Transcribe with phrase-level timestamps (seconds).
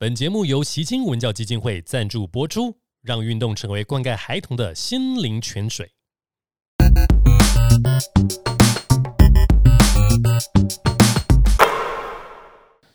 [0.00, 5.90] 本节目由习金文教基金会赞助播出，让运动成为灌溉孩童的心灵泉水。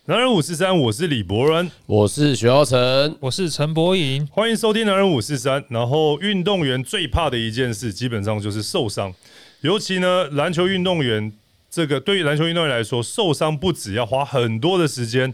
[0.05, 4.25] 男人五四三，我是李博仁，我是徐浩成，我是陈博颖。
[4.27, 5.61] 欢迎收听男人五四三。
[5.67, 9.13] 然后，运动员最怕的一件事，基本上就是受伤。
[9.59, 11.33] 尤其呢，篮球运动员
[11.69, 15.33] 这个对于篮球运动员来说，受伤不止要花很多的时间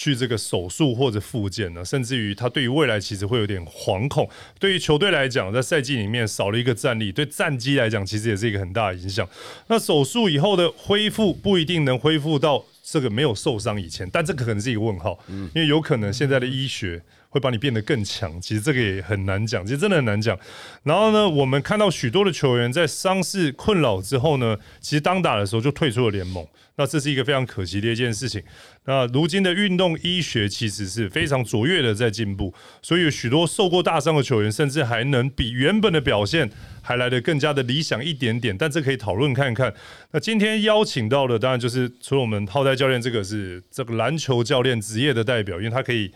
[0.00, 4.26] 去这个手术或者复健呢，甚至于他对于未来其实会有点惶恐。
[4.58, 9.28] 对于球队来讲，在赛季里面少了一个战力，对战绩来讲，其实也是一个很大的影响。
[9.66, 17.02] 那手术以后的恢复不一定能恢复到这个没有受伤以前，但这个可能是一个问号，因为有可能现在的医学。
[17.30, 20.36] 会把你变得更强，其实这个也很难讲，其实真的很难讲。
[20.82, 26.44] 然后呢，我们看到许多的球员在伤势困扰之后呢，其实当打的时候就退出了联盟，
[26.76, 28.42] 那这是一个非常可惜的一件事情。
[28.86, 36.50] 那如今的运动医学其实是非常卓越的在进步，所以许多受过大伤的球员，甚至还能比原本的表现
[36.82, 38.56] 还来得更加的理想一点点。
[38.58, 39.72] 但这可以讨论看看。
[40.10, 46.10] 那今天邀请到的当然就是除了我们浩代教练，这个是这个篮球教练职业的代表，因为他可以。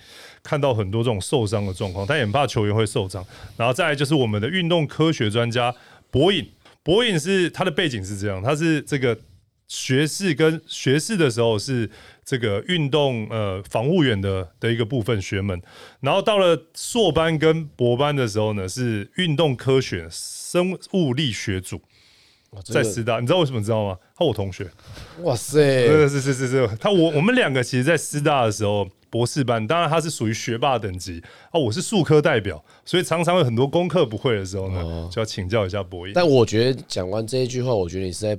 [0.44, 3.24] 看到很多这种受伤的状况，他也很怕球员会受伤。
[3.56, 5.74] 然后再来就是我们的运动科学专家
[6.10, 6.46] 博颖，
[6.82, 9.18] 博颖是他的背景是这样，他是这个
[9.66, 11.90] 学士跟学士的时候是
[12.22, 15.58] 这个运动呃防护员的的一个部分学门，
[16.00, 21.80] 然后到了硕班跟博班的时候呢，是运动科学生物力学组，
[22.62, 23.96] 在师大，你知道为什么知道吗？
[24.14, 24.70] 他我同学，
[25.22, 28.86] 哇塞，是是是是是，他我我们两个其实，在师大的时候。
[29.14, 31.54] 博士班，当然他是属于学霸等级啊。
[31.60, 36.10] 我是数科代表，所以常常有很多功课不会的时候呢，就要请教一下博弈。
[36.12, 38.36] 但我觉得讲完这一句话，我觉得你是在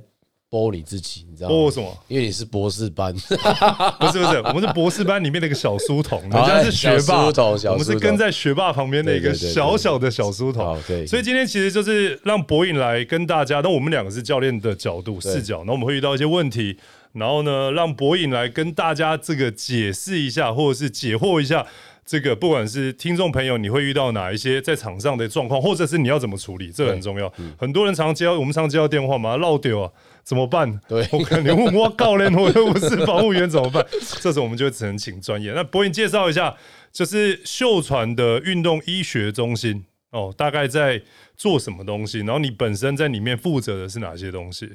[0.50, 1.54] 剥你自己，你知道吗？
[1.54, 1.96] 剥什么？
[2.08, 3.10] 因为你是博士班，
[3.98, 7.24] 不是不是，我们是博士班里面的一个小书童， 人家是学霸，
[7.70, 10.78] 我们是跟在学霸旁边的一个小小的小书童。
[11.06, 16.78] 所以今天其实就是让博颖来跟大家，那我们两个是教练的角度视角，那我们会遇到一些问题。
[17.16, 21.66] 然后呢，让博颖来跟大家这个解释一下，或者是解惑一下，
[22.04, 27.32] 这个不管是听众朋友，你会遇到哪一些在场上的状况，或者是你要怎么处理，这很重要。
[27.58, 29.90] 很多人常接到我们常接到电话嘛，绕丢啊，
[30.22, 30.78] 怎么办？
[30.86, 33.84] 对我可能我告练，我又不是防护员，怎么办？
[34.20, 35.52] 这时候我们就只能请专业。
[35.52, 36.54] 那博颖介绍一下，
[36.92, 41.00] 就是秀传的运动医学中心哦，大概在
[41.34, 42.18] 做什么东西？
[42.18, 44.70] 然后你本身在里面负责的是哪些东西？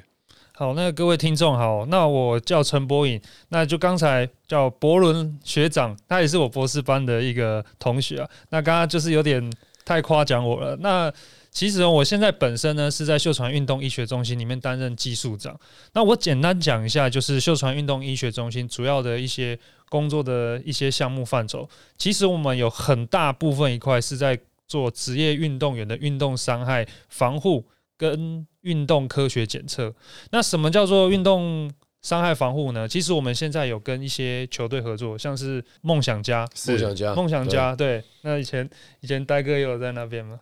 [0.62, 8.30] 好，那各位听众好，那我叫陈博颖，那就刚才叫博伦学长，他也是我博士班的一个同学啊。
[8.50, 9.52] 那刚刚就是有点
[9.84, 10.76] 太夸奖我了。
[10.76, 11.12] 那
[11.50, 15.58] 其实我现在本身呢是在秀传运动医学中心里面担任技术长。
[15.94, 19.58] 那我简单讲一下，就是秀传运动医学中心主要的一些
[19.88, 21.68] 工作的一些项目范畴。
[21.98, 27.64] 其实我们有很大部分一块是在做职业运动员的运动伤害防护。
[28.02, 29.94] 跟运动科学检测，
[30.32, 31.70] 那什么叫做运动
[32.00, 32.88] 伤害防护呢？
[32.88, 38.02] 其实我们现在有跟一些球队合作，像是梦想家，梦想家，梦想家，对。
[38.22, 38.68] 那以前
[39.02, 40.36] 以前呆哥也有在那边吗？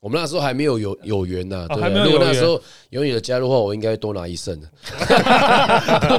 [0.00, 2.20] 我们那时候还没有有有缘呢，还没有有缘。
[2.20, 4.68] 那时候有你的加入的话，我应该多拿一胜的。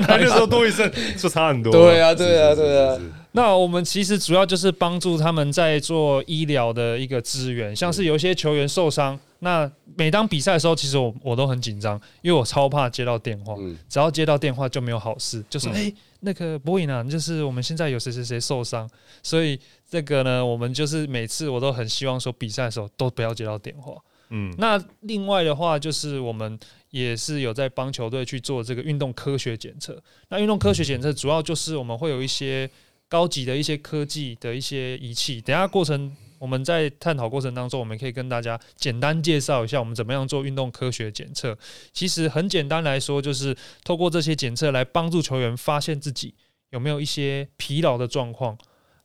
[0.07, 1.71] 那时候多一胜就差很多。
[1.71, 2.99] 对啊，对啊，对啊。
[3.31, 9.19] 那我们其实主要就是帮助他们在做医疗的一个资源，像是有些球员受伤。
[9.45, 13.55] 那每当比赛的时候，其实我我都很紧张，因为我超怕接到电话。
[13.87, 18.89] 只要接到电话就没有好事，就是哎，那个博颖啊，就是我们现在有谁谁谁受伤，
[19.21, 23.93] 所以这个呢，我们就是每次我都很希望说比赛的时候都不要接到电话。
[24.29, 26.57] 嗯，那另外的话就是我们
[26.89, 30.01] 也是有在帮球队去做这个运动科学检测。
[30.29, 32.67] 那运动科学检测主要就是我们会有一些
[33.07, 36.11] 高级的一些科技的一些仪器，等下过程。
[36.39, 41.57] 我们在探讨过程当中，我们可以跟大家简单介绍一下我们怎么样做运动科学检测。
[41.91, 46.33] 其实很简单来说，就是透过这些检测来帮助球员发现自己
[46.69, 48.57] 有没有一些疲劳的状况。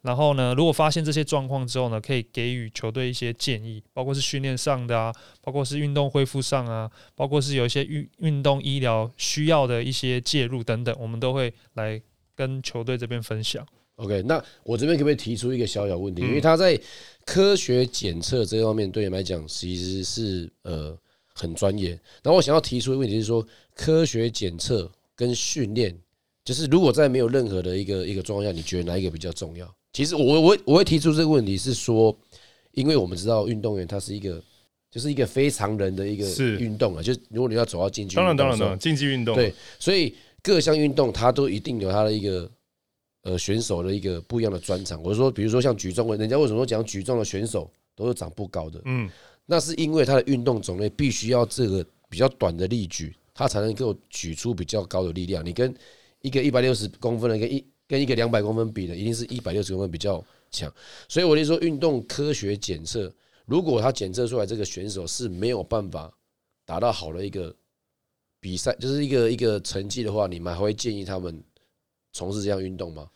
[0.03, 5.13] 然后呢，如果发现这些状况之后呢，可以给予球队一些建议，包括是训练上的啊，
[5.43, 12.01] 包括是运动恢复上啊，包括是有一些运运动医疗需要的一些介入等等，我们都会来
[12.35, 13.63] 跟球队这边分享。
[13.97, 16.23] OK，那我这边可不可以提出一个小小问题？
[16.23, 16.81] 因为他在
[17.31, 20.99] 科学检测这方面对你来讲其实是呃
[21.33, 21.91] 很专业。
[22.25, 25.97] 然后我想要提出的问题是说，科学检测跟训练，
[26.45, 29.73] 就是如果在没有任何的一个一个状况下，你觉得哪一个比较重要？
[29.93, 32.13] 其实我我我会提出这个问题是说，
[32.73, 34.43] 因为我们知道运动员他是一个
[34.91, 40.13] 就是一个非常人的一个运动啊，就如果你要走到竞技，当然当然当然竞技运动对，所以
[40.43, 42.51] 各项运动它都一定有它的一个。
[43.23, 45.03] 呃选手的一个不一样的专长。
[45.03, 48.81] 我说，比如说像举重，人家为什么讲举重的选手都是长不高的？
[48.85, 49.11] 嗯，
[49.47, 55.45] 那是因为他的运动种类必须要这个比较短的力举，他才能够举出比较高的力量。
[55.45, 55.75] 你跟
[56.23, 60.73] 一个一百六十公分的跟一跟一个两百公分比的，一定是一百六十公分比较强。
[61.09, 63.13] 所以我就说，运动科学检测，
[63.47, 66.13] 如果他检测出来这个选手是没有办法
[66.65, 67.55] 达到好的一个
[68.39, 71.43] 比赛，就是一个一个成绩的话，你们还会建议他们
[72.13, 73.09] 从事这样运动吗？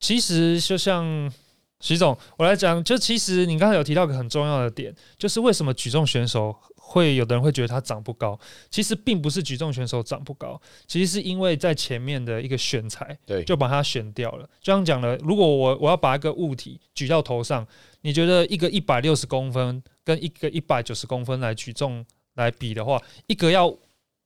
[0.00, 1.32] 其实就像
[1.80, 8.38] 徐总，我来讲，就其实你刚才有提到一个很重要的点，就是为什么举重选手会有的人会觉得他长不高，
[8.70, 14.48] 其实并不是举重选手长不高，其实是因为在前面的一个选材，对，就把它选掉了。
[14.60, 17.66] 就像讲了，如果我我要把一个物体举到头上，
[18.00, 22.04] 你觉得一个一百六十公分跟一个一百九十公分来举重
[22.34, 23.72] 来比的话，一个要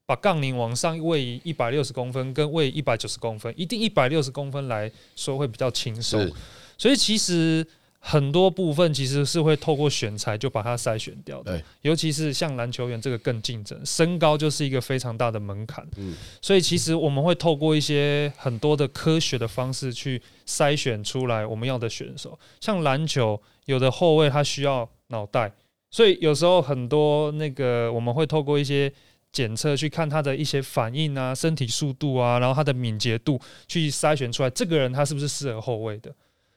[0.07, 6.31] 把杠铃往上位移一百六十公分，跟位移一百九十公分，一定一百六十公分来说会比较轻松。
[6.77, 7.65] 所以其实
[8.01, 15.87] 很多部分其实是会透过选材就把它筛选掉的对，尤其是像篮球员这个更竞争，身高就是一个非常大的门槛。
[15.97, 22.37] 嗯所以其实我们会透过一些很多的科学的方式去筛选出来我们要的选手。
[22.61, 25.53] 像篮球，有的后卫他需要脑袋，
[25.93, 28.93] 所以有时候很多那个我们会透过一些
[29.33, 36.15] 检测去看他的一些反应啊、身体速度啊，然后他的敏捷度，去筛选出来这个人他是不是适合后卫的。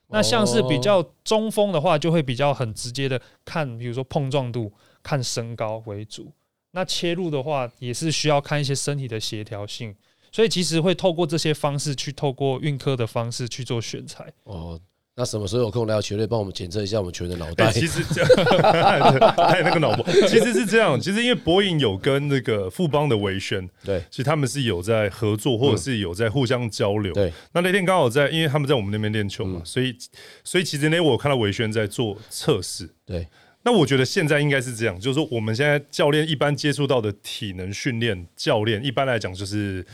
[0.10, 6.32] 那像是比较中锋的话，就会比较很直接的看，比如说碰撞度、看身高为主。
[6.72, 9.96] 那切入的话，也是需要看一些身体的协调性，
[10.32, 14.32] 所以其实会透过这些方式去透过运科的方式去做选材。
[14.44, 14.80] 哦，
[15.18, 17.72] 那什么时候有空来到球队帮我们检测一下我们球员的脑哎、袋？
[17.72, 18.22] 其实这
[18.62, 21.00] 还有 那个脑波，其实是这样。
[21.00, 27.14] 其实因为博影有跟那个富邦的维轩，对其实他们是有在合作，或者是有在互相交流。
[27.14, 29.96] 对，那那天刚好在，因为他们在我们那边练球嘛，所以
[30.44, 32.90] 所以其实那天我有看到维轩在做测试。
[33.06, 33.26] 对，
[33.64, 39.86] 那我觉得现在应该是这样，就是说我们现在教练一般接触到的体能训练教练，一般来讲就是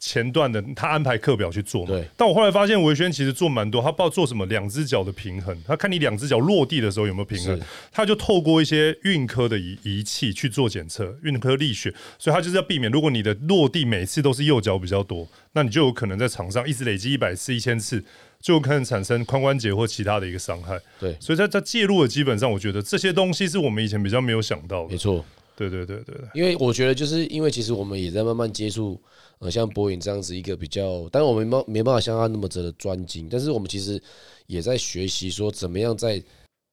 [0.00, 1.88] 前段的他安排课表去做嘛。
[1.88, 2.04] 对。
[2.16, 7.60] 但我后来发现维轩其实做蛮多，他不知道做什么两只脚的平衡，他看你两只脚落地的时候有没有平衡，
[7.92, 18.02] 他就透过一些运科的仪仪器去做检测，运科力学，所以他就是要避免，如果你的落地每次都是右脚比较多，那你就有可能在场上一直累积一百次、一千次。
[18.40, 24.96] 就可能产生髋关节或其他的一个伤害，对所以在在介入的基本上，我觉得这些东西是我们以前比较没有想到的没。
[24.96, 25.22] 错。
[25.54, 28.98] 对对对对对，因为我觉得，就是因为其实我们也在慢慢接触，
[29.40, 34.00] 呃，像博影这样子一个比较，当然我们没没办法像他那么着的专精，但是我们其实
[34.46, 36.22] 也在学习说，怎么样在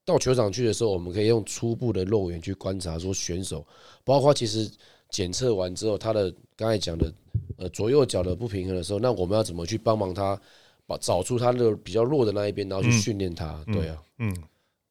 [0.06, 3.66] 到球场去的时候，我们可以用初步的肉眼去观察说选手，
[4.04, 4.70] 包括其实
[5.10, 7.14] 检测完之后，他的刚才讲的
[7.58, 10.38] 呃左右脚的不平衡的时候，那我们要怎么去帮忙他，
[10.86, 14.36] 把找出他的比较弱的那一边，然后去嗯训练他，对啊，嗯，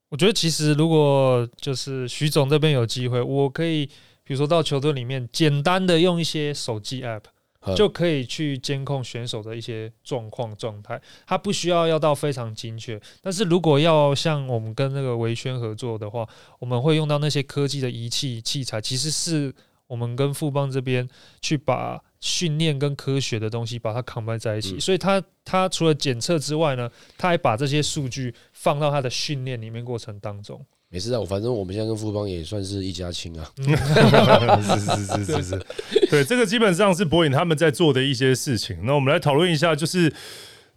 [0.08, 3.84] 我觉得其实如果就是徐总这边有机会，我可以
[4.24, 7.20] 比如说到球队里面简单的用一些手机 app。
[7.66, 7.76] 嗯。
[7.76, 16.28] 就可以去监控选手的一些状况状态，它不需要要到非常精确，但是如果要像我们跟那个维轩合作的话，
[16.58, 19.54] 我们会用到那些科技的仪器器材，其实是
[19.86, 21.08] 我们跟富邦这边
[21.40, 24.80] 去把训练跟科学的东西把它 combine 在一起，嗯。
[24.80, 30.64] 所以它它除了检测之外呢，它还把这些数据放到它的训练里面过程当中。
[30.88, 35.66] 没事啊，我反正我们现在跟富邦也算是一家亲啊， 是是是是是，
[36.08, 38.78] 对，这个基本上是博影他们在做的一些事情。
[38.84, 40.12] 那我们来讨论一下，就是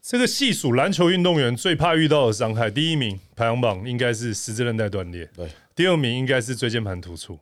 [0.02, 7.38] 这个细数篮球运动员最怕遇到的伤害，第一名排行榜应该是十字韧带断裂，对，第二名应该是椎间盘突出，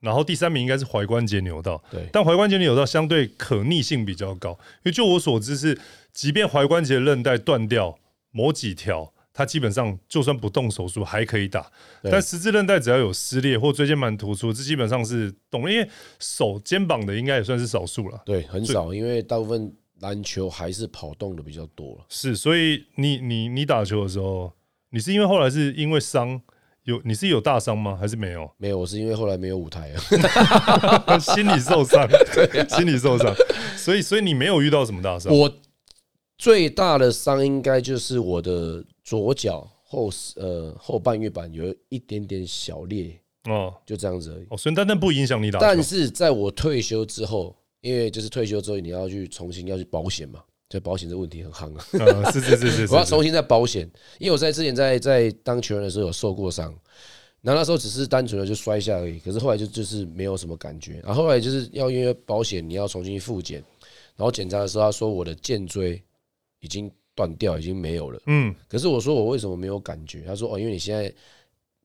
[0.00, 5.80] 然后第三名应该是踝关节扭到，对但踝关节扭到相对可逆性比较高，因为就我所知是，
[6.12, 7.98] 即便踝关节韧带断掉
[8.30, 9.14] 某几条。
[9.34, 11.70] 它基本上就算不动手术还可以打，
[12.02, 18.20] 但十字韧带只要有撕裂或椎间盘突出，这基本上是动，因为手肩膀的应该也算是少数了。
[18.26, 22.04] 对，很少，因为大部分篮球还是跑动的比较多了。
[22.08, 24.52] 是，所以你你你打球的时候，
[24.90, 26.40] 你是因为后来是因为伤
[26.84, 27.96] 有你是有大伤吗？
[27.98, 28.50] 还是没有？
[28.58, 31.16] 没有，我是因为后来没有舞台啊。
[31.18, 33.34] 心理受伤， 对心理受伤，
[33.76, 35.32] 所以所以你没有遇到什么大伤。
[35.32, 35.50] 我
[36.42, 44.46] 最大的伤应该就是我的左脚后呃后半月板有一点点小裂，哦就这样子而已。
[44.50, 45.60] 哦，所以但但不影响你打。
[45.60, 51.86] 但是在我退休之后，因为就是退休之后你要去重新要去保险嘛，这保险这问题很夯啊。
[51.92, 56.74] 呃，是是是 是我要重新再保险，因为我在之前在在当球员的时候有受过伤，
[57.40, 63.62] 然后那时候只是单纯的就摔一下而已，可是后来就就是没有什么感觉，然后后来就是要因为保险你要重新复检，
[64.16, 66.02] 然后检查的时候他说我的肩椎
[66.62, 68.18] 已经断掉，已经没有了。
[68.26, 70.22] 嗯，可是我说我为什么没有感觉？
[70.22, 71.12] 他说哦，因为你现在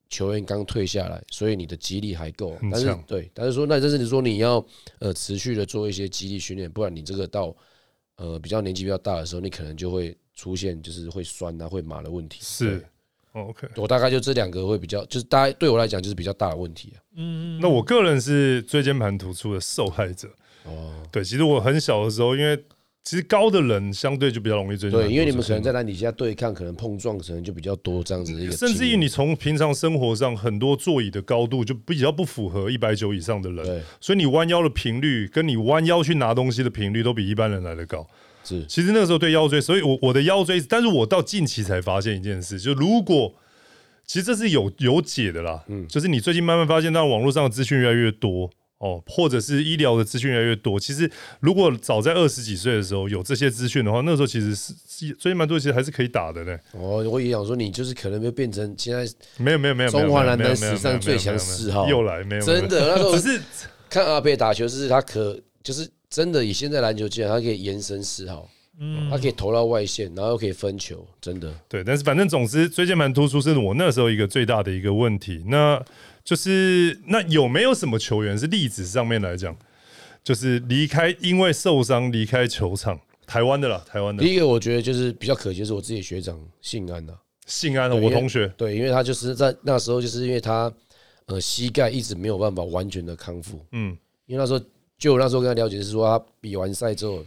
[0.10, 2.56] 球员刚退下来，所以你的肌力还够。
[2.72, 4.66] 但是对，但是说那这是你说你要
[5.00, 7.54] 呃持续的做一些肌力训练，不然你这个到
[8.16, 12.40] 呃比较年纪比较大的时候，你可能就会出现就是会酸啊、会麻的问题。
[12.42, 12.86] 是。
[13.34, 13.68] OK。
[13.76, 16.98] 我大概就这两个会比较，就是大概对我来讲就是比较大的问题啊。
[17.16, 20.30] 嗯，那我个人是椎间盘突出的受害者。
[20.64, 22.64] 哦，对，其实我很小的时候，因为
[23.08, 33.82] 其实高的人相对就比较容易椎间盘突对，因为你们可能在那底下对抗，可能碰撞可能就比较多这样子的一个，甚至于你从平常生活上很多座椅的高度就比较不符合一百九以上的人，对。
[34.02, 38.06] 所以你弯腰的频率跟你弯腰去拿东西的频率都比一般人来的高。
[38.44, 38.66] 是。
[38.66, 43.34] 其实那个时候对腰椎，所以我我的腰椎，但是我到近期才发现一件事，就如果
[44.06, 50.80] 其实这是有有解的啦，嗯，就是你最近慢慢发现，到网络上的资讯越来越多哦，或者是医疗的资讯越来越多。
[50.80, 56.56] 其实如果早在二十几岁的时候有这些资讯的话，那时候其实是是椎间盘突出其实还是可以打的呢。
[56.74, 63.42] 哦，我也想说，你就是可能会变成现在没有没有没有，中华男没有单史上最强四号又来没有，真的那时候只是
[63.90, 68.48] 看阿贝打球，是他可就是真的以现在篮球界，他可以延伸四号，
[68.80, 75.44] 嗯他可以投到外线，然后又可以分球，真的对，但是反正总之椎间盘突出是我那时候一个最大的一个问题。
[75.48, 75.84] 那
[76.28, 79.58] 就是那有没有什么球员是例子上面来讲，
[80.22, 84.22] 就是离开因为受伤离开球场，台湾的啦，台湾的。
[84.22, 87.14] 第一个我觉得就是比较可惜，的是我自己的学长信安呐、
[87.46, 90.70] 信安的对因为我同学，对，因为他就是在那时候，就是因为他
[91.28, 94.60] 呃膝盖一直没有办法完全的康复，嗯，因为那时候
[94.98, 97.26] 就我那时候跟他了解是说，他比完赛之后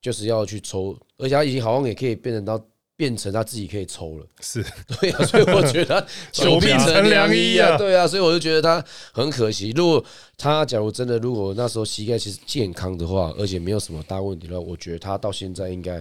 [0.00, 2.64] 就是要去抽，而且他已经好像也可以变成到
[2.96, 4.64] 变成他自己可以抽了，是
[5.00, 9.72] 对啊，所以我觉得他 久病成良医啊对啊，所以我就觉得他很可惜。
[9.76, 10.04] 如果
[10.38, 16.00] 他假如真的如果那时候膝盖其实健康的话，而且没有什么大问题的话，我觉得他到现在应该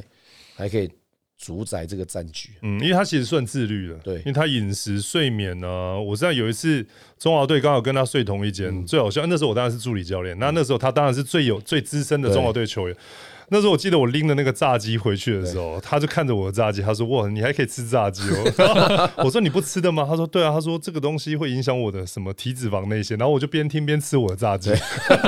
[0.56, 0.88] 还可以
[1.40, 2.52] 主宰这个战局。
[2.62, 6.86] 嗯，因为他其实算自律的，对因为他饮食、睡眠呢、我知道有一次
[7.18, 9.26] 中华队刚好跟他睡同一间，嗯最好笑。
[9.26, 12.96] 那时候我当然是助理教练，那那时候他当然是最有最资深的中华队球员。
[13.50, 24.72] 那时候我记得我拎了那个炸鸡回去的时候，他就看着我的炸鸡，他说：“哇，你还可以吃炸鸡哦。” 我说：“你不吃的吗？”他说：“对啊。”他说：“这个东西会影响我的什么体脂肪那些。”然后我就边听边吃我的炸鸡。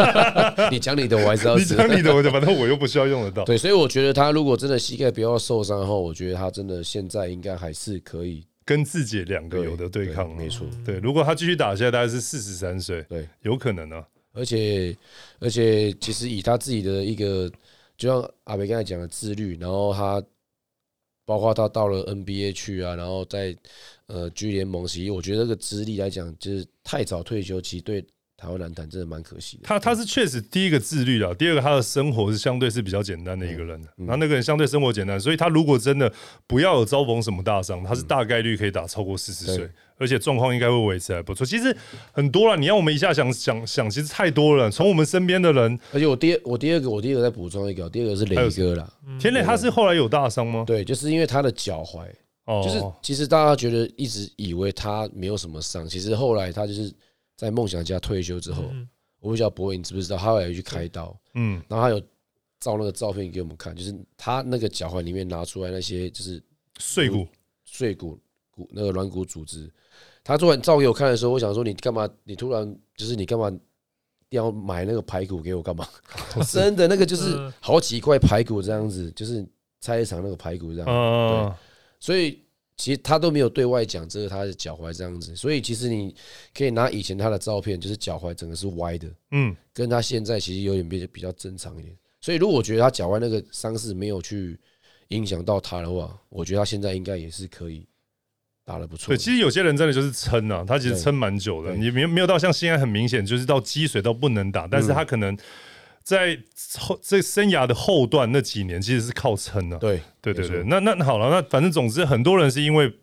[0.71, 1.65] 你讲你的，我还是要你。
[1.65, 3.43] 讲你的，我就反正我又不需要用得到。
[3.43, 10.65] 对，所以我觉得他如果真的膝盖不要受伤后，我觉得他真的现在应该还是可以跟自己两个有的对抗啊，没错。
[10.85, 14.03] 对，如果他继续打下来，大概是四十三岁，对，有可能啊。
[14.33, 14.93] 而且
[15.39, 17.49] 而且其实以他自己的一个，
[17.97, 20.23] 就像阿北刚才讲的自律，然后他
[21.25, 23.55] 包括他到了 NBA 去啊，然后在
[24.07, 28.05] 呃 G 联盟，其实我觉得这个资历来讲，就是太早退休，其实对
[28.37, 29.63] 台湾男坛真的蛮可惜的。
[29.63, 36.11] 他他是确实第一个自律啊，第二个他的生活是相对是比较简单的一个人，然后那个人相对生活简单，所以他如果真的
[36.45, 41.45] 不要有遭逢什么大伤，他是大概率可以打超过四十岁，而且状况应该会维持还不错。
[41.45, 41.75] 其实
[42.11, 44.69] 很多了，你要我们一下想想想，其实太多了。
[44.69, 50.65] 从我们身边的人，而且我第二我第二个我第二个再补充一个，第二个是还有谁磊哥啦，田磊他是后来有大伤吗？
[50.67, 52.05] 对，就是因为他的脚踝，
[52.45, 56.93] 哦，就是其实大家觉得一直以为他没有什么伤，其实后来他就是
[57.35, 58.87] 在梦想家退休之后，嗯
[59.19, 61.99] 我不知道博伟你知不知道，他后来有去开刀，嗯，然后他有
[62.59, 66.41] 照那个照片给我们看，就是他那个脚踝里面拿出来那些就是
[66.77, 67.27] 碎骨，
[67.63, 68.19] 碎骨
[68.51, 69.71] 骨那个软骨组织。
[70.23, 72.07] 他做完照给我看的时候，我想说你干嘛？
[72.23, 73.51] 你突然就是你干嘛
[74.29, 75.87] 要买那个排骨给我干嘛？
[76.47, 79.43] 真的那个就是嗯好几块排骨这样子，就是
[79.81, 80.87] 菜市场那个排骨这样。
[80.87, 81.55] 嗯，
[81.99, 82.39] 所以
[82.77, 86.13] 其实他都没有对外讲这个他的脚踝这样子，所以其实你
[86.53, 91.95] 可以拿以前他的照片，就是脚踝整个是歪的，嗯，跟他现在其实有点比比较正常一点。
[92.19, 94.59] 所以如果我觉得他脚踝那个伤势没有去
[95.09, 97.87] 影响到他的话，我觉得他现在应该也是可以
[98.65, 99.13] 打得不错。
[99.13, 101.79] 对，其实有些人真的就是撑啊，他其实撑蛮久的，对。
[101.79, 105.37] 你没有没有到像现在很明显，就是到积水到不能打，但是他可能
[106.05, 106.37] 在
[106.77, 112.93] 后这生涯的后段那几年其实是靠撑的、对对对对，那那那好了，那反正总之很多人是因为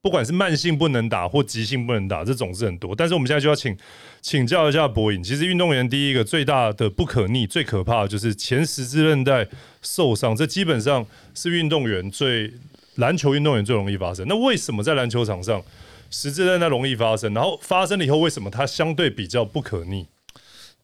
[0.00, 2.96] 不管是慢性不能打或急性不能打，这种是很多。
[2.96, 3.76] 但是我们现在就要请
[4.22, 9.46] 请教一下博颖，其实运动员第一个最大的不可逆、最可怕的就是前十字韧带
[9.82, 12.50] 受伤，这基本上是运动员最
[12.94, 14.24] 篮球运动员最容易发生。
[14.26, 15.62] 那为什么在篮球场上
[16.10, 17.34] 十字韧带容易发生？
[17.34, 20.06] 然后发生了以后，为什么它相对比较不可逆？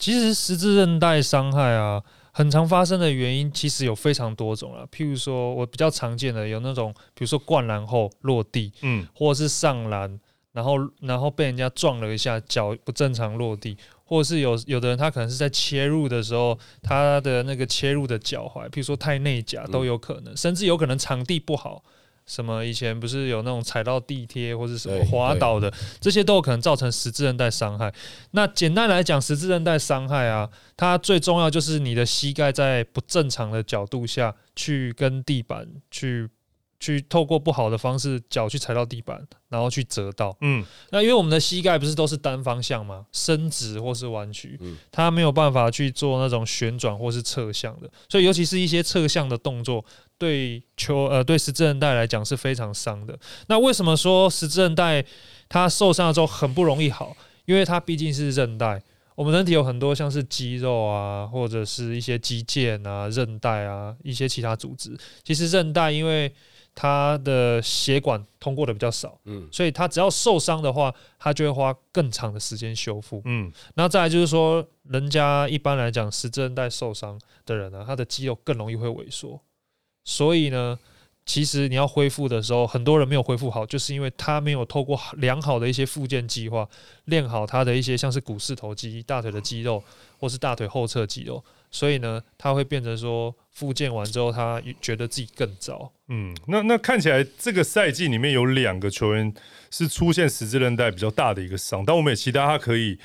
[0.05, 4.87] 其实十字韧带伤害啊，很常发生的原因其实有非常多种了。
[4.93, 10.21] 譬如说，我比较常见的有那种，比如说灌篮后落地，嗯或者是上篮，
[10.53, 21.83] 然后然后被人家撞了一下，脚不正常落地，或者是有有的人他可能是在切入的时候，他的那个切入的脚踝，譬如说太内夹都有可能，甚至有可能场地不好。
[22.27, 27.93] 什么以前不是有那种踩到地贴或者什么滑倒的，这些都有可能造成十字韧带伤害。
[28.31, 36.29] 那简单来讲，十字韧带伤害啊，它最重要就是你的膝盖在不正常的角度下去跟地板去
[36.85, 40.37] 去透过不好的方式脚去踩到地板，然后去折到。
[40.43, 43.07] 嗯，那因为我们的膝盖不是都是单方向吗？
[43.11, 49.83] 伸直或是弯曲嗯，它没有办法去做那种旋转或是侧向的，所以尤其是一些侧向的动作，
[50.19, 53.19] 对球呃对十字韧带来讲是非常伤的。
[53.47, 55.03] 那为什么说十字韧带
[55.49, 57.17] 它受伤了之后很不容易好？
[57.47, 58.83] 因为它毕竟是韧带。
[59.17, 64.99] 我们人体有很多像是肌肉啊，或者是一些肌腱啊、韧带啊，一些其他组织。
[65.23, 66.35] 其实韧带因为
[66.75, 69.49] 它的血管通过的比较少，嗯。
[69.53, 73.23] 所以他只要受伤的话，他就会花更长的时间修复。
[73.25, 79.41] 嗯，那再来就是说，人家一般来讲十字韧带受伤的人呢、他的肌肉更容易会萎缩，
[80.05, 80.79] 所以呢，
[81.25, 86.69] 其实你要恢复的时候，很多人没有恢复好，就是因为他没有透过良好的一些复健计划，
[87.05, 89.83] 练好他的一些像是股四头肌、大腿的肌肉，
[90.19, 91.43] 或是大腿后侧肌肉，
[91.75, 95.93] 所以呢，他会变成说复健完之后，他觉得自己更糟。
[96.07, 99.35] 嗯，那那看起来这个赛季里面有两个球员
[99.73, 102.97] 是出现十字韧带比较大的一个伤，但我们也期待他可以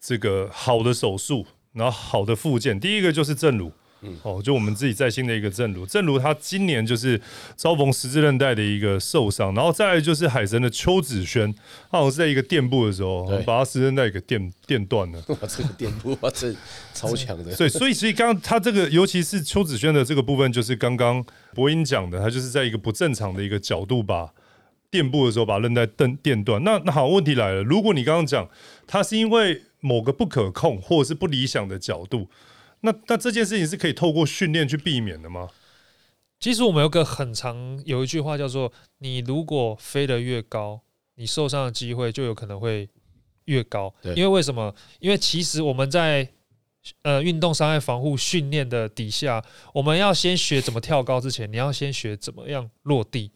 [0.00, 2.78] 这个好的手术，然后好的复健。
[2.78, 3.58] 第一个就是正
[4.02, 4.12] 如。
[4.22, 7.20] 哦，就我们自己在新的一个正如，正如他今年就是
[7.56, 11.52] 遭逢十字韧带的一个受伤，然后再来就是海神的邱子轩，
[11.90, 15.24] 他好像是在一个垫步的时候把他十字韧带给垫垫断了。
[15.28, 16.54] 哇，这个垫步哇，这
[16.92, 17.54] 超强的。
[17.56, 24.30] 对，所以所以刚刚他这个，尤其是邱子轩的这个部分，就是刚刚博英讲的，他就是在一个不正常的一个角度把
[24.90, 26.62] 垫步的时候把韧带蹬垫断。
[26.64, 28.48] 那那好，问题来了，如果你刚刚讲
[28.86, 32.28] 他是因为某个不可控或者是不理想的角度，
[32.82, 35.48] 那那这件事情是可以透过训练去避免的吗？
[36.38, 40.80] 其实我们有个很长有一句话叫做：你如果飞得越高，
[41.14, 42.88] 你受伤的机会就有可能会
[43.44, 43.94] 越高。
[44.02, 44.74] 对因为为什么？
[44.98, 46.28] 因为其实我们在
[47.02, 53.30] 呃运动伤害防护训练的底下，我们要先学怎么跳高之前，你要先学怎么样落地。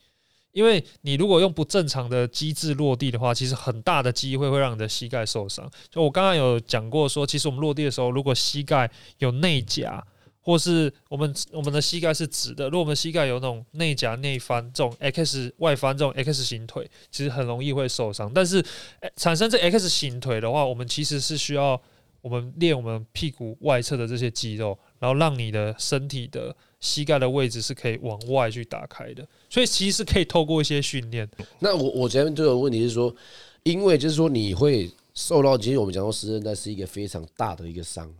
[0.57, 5.71] 因为你如果用不正常的机制落地的话，其实很大的机会会让你的膝盖受伤。
[5.91, 10.03] 就我刚刚有讲过说，其实我们落地的时候，如果膝盖有内夹，
[10.41, 18.33] 或是我们我们的膝盖是直的，如果我们膝盖有那种内夹内翻这种 X 外翻这种 X 型腿，其实很容易会受伤。
[18.33, 18.65] 但是、
[19.17, 21.79] 产生这 X 型腿的话，我们其实是需要
[22.23, 29.27] 我们练我们屁股外侧的这些肌肉，然后让你的身体的膝盖的位置是可以往外去打开的。
[29.49, 31.29] 所以其实是可以透过一些训练，
[31.61, 33.15] 那我我前面就有问题是说，
[33.63, 38.11] 因为就是说你会受到，其实我们讲到十字韧带是一个非常大的一个伤。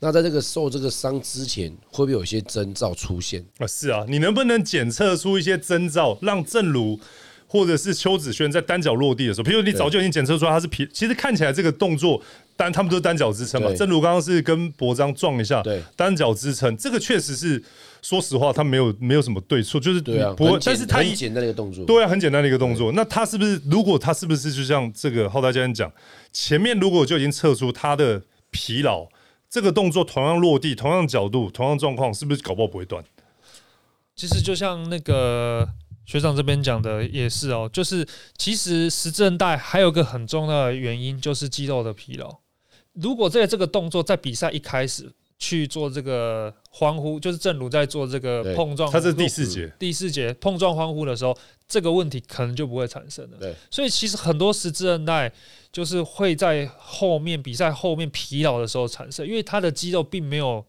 [0.00, 3.42] 那在这个受这个伤之前，会不会有一些征兆出现？
[3.58, 6.98] 啊，是啊，你能不能检测出一些征兆，让正如
[7.46, 12.20] 或者是邱子轩在单脚落地的时候，比如你早就已经检测出来他是皮，其实看起来这个动作
[12.56, 13.72] 单他们都是单脚支撑嘛。
[13.74, 17.62] 正如刚刚是跟博章撞一下，对单脚支撑，这个确实是
[18.04, 21.86] 说实话，他没有没有什么对错，就是对啊，不会但是他一很简单的一个动作。
[21.86, 22.92] 对啊，很简单的一个动作。
[22.92, 25.90] 那他是不是如果他是不是就像这个浩大教练讲，
[26.30, 29.08] 前面如果就已经测出他的疲劳，
[29.48, 33.02] 这个动作同样落地、同样角度、同样状况，是不是搞不好不会断？
[34.14, 35.66] 其实就像那个
[36.04, 42.40] 学长这边讲的也是哦，就是其实十字韧带还有一个很重要的原因就是肌肉的疲劳。
[42.92, 51.36] 如果在这个动作在比赛一开始去做这个欢呼，就是正如在做这个碰撞，它是第四节，第四节碰撞欢呼的时候，
[51.68, 53.36] 这个问题可能就不会产生了。
[53.38, 55.32] 对，所以其实很多十字韧带
[55.72, 60.64] 就是会在后面比赛后面疲劳的时候产生，因为他的肌肉并没有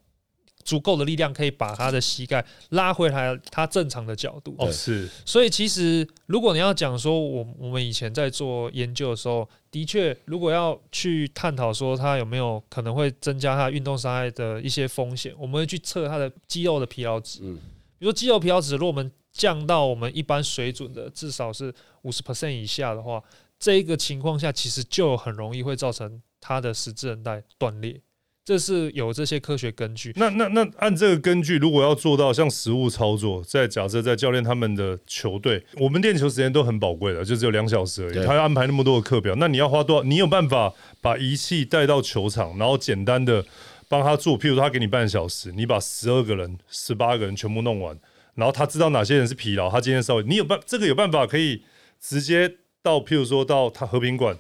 [0.66, 4.56] 足够的力量可以把他的膝盖拉回来他正常的角度。
[4.58, 17.40] 哦，是所以其实如果你要讲说，我我们以前在做研究的时候，的确，如果要去探讨说他有没有可能会增加他运动伤害的一些风险，我们会去测他的肌肉的疲劳值。
[17.44, 17.56] 嗯，
[18.00, 23.24] 比如说肌肉疲劳值，如果我们降到我们一般水准的至少是五十 percent 以下的话，
[23.60, 28.02] 这一个情况下其实就很容易会造成他的十字韧带断裂，
[28.46, 30.14] 这是有这些科学根据。
[30.18, 40.04] 那那那按这个根据，如果要做到像实物操作，在假设在教练他们的球队，我们练球时间都很宝贵的，就只有两小时而已，他要安排那么多的课表，那你要花多少？
[40.04, 43.44] 你有办法把仪器带到球场，然后简单的
[43.90, 47.98] 帮他做，譬如说他给你半小时，你把十二个人、十八个人全部弄完，
[48.36, 51.64] 然后他知道哪些人是疲劳，他今天稍微，你有办这个有办法可以
[52.00, 54.38] 直接到譬如说到他和平馆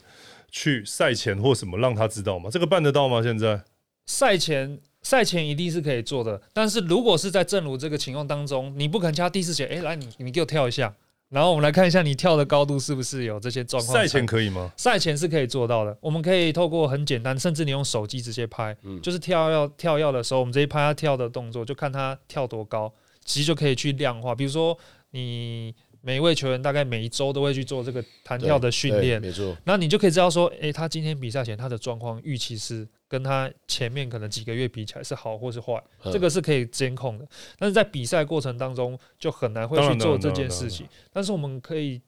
[0.51, 2.51] 去赛前或什么，让他知道吗？
[2.51, 3.23] 这个办得到吗？
[3.23, 3.63] 现在
[4.05, 10.93] 赛前赛前一定是可以做的，但是如果是在正如这个情况当中，你不可能敲第四节，哎，来你你给我跳一下，
[11.29, 13.97] 然后我们来看一下你跳的高度是不是有这些状况。
[13.97, 14.71] 赛前可以吗？
[14.77, 22.91] 赛前是可以做到的，我们可以透过很简单，甚至你用手机直接拍，就是跳要跳要的时候，我们直接拍他跳的动作，就看他跳多高，
[23.23, 24.33] 其实就可以去量化。
[24.33, 24.77] 比如说
[25.11, 25.73] 你。
[26.05, 29.57] 每一位球员大概每一周都会去做这个弹跳的训练，没错。
[29.63, 37.27] 那你就可以知道说，诶，他今天比赛前他的状况预期是跟他前面可能几个月比起来是好或是坏，这个是可以监控的。
[37.57, 40.87] 但是在比赛过程当中就很难会去做这件事情。
[41.11, 41.99] 但是我们可以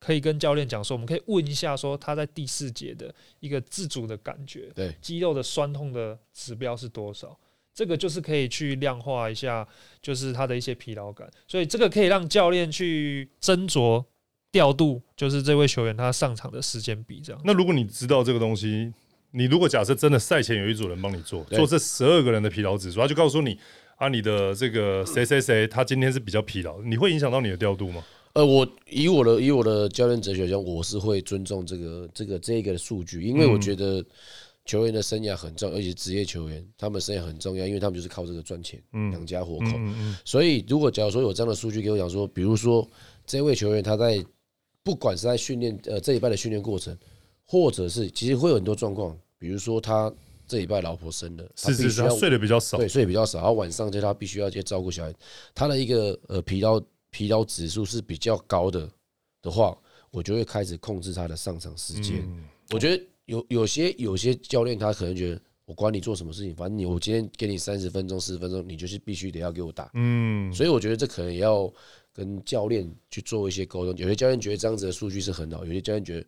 [0.00, 7.38] 可以跟教练讲说，我们可以问一下说他在第四节的一个自主的感觉，对肌肉的酸痛的指标是多少。
[7.76, 9.68] 这个就是可以去量化一下，
[10.00, 14.02] 就是他的一些疲劳感，所以这个可以让教练去斟酌
[14.50, 17.42] 调度，就是这位球员他上场的时间比这样。
[17.44, 18.90] 那如果你知道这个东西，
[19.32, 23.58] 你如果假设真的赛前有一组人帮你做做这十二个人的疲劳指数，他就告诉你
[23.96, 28.02] 啊，你的这个谁谁谁他今天是比较疲劳，你会影响到你的调度吗？
[28.32, 34.02] 呃，我以我的以我的教练哲学讲，我是会尊重这个这个这个数据，因为我觉得。
[34.66, 39.66] 球员的生涯很重要，而且职业球员他们生涯很重要，因为他们就是靠这个赚钱，养家活口。
[40.24, 42.86] 所以，如果假如说有这样的数据给我讲说，比如说
[43.24, 44.22] 这位球员他在
[44.82, 46.94] 不管是在训练呃这一拜的训练过程，
[47.44, 50.12] 或者是其实会有很多状况，比如说他
[50.48, 55.14] 这一拜老婆生了，是是是，睡得比较少，对，睡得比较少，然后晚上就他必须要去照顾小孩，
[55.54, 58.90] 他的一个呃疲劳疲劳指数是比较高的
[59.42, 59.78] 的话，
[60.10, 62.28] 我就会开始控制他的上场时间。
[62.72, 63.02] 我觉得。
[63.26, 69.90] 有有些有些教练他可能觉得我管你做什么事情，反正你我今天给你三十分钟四十分钟，你就是必须得要给我打。
[69.94, 71.72] 嗯，所以我觉得这可能也要
[72.12, 73.94] 跟教练去做一些沟通。
[73.96, 76.26] 有些教练觉得这样子的数据是很好，有些教练觉得。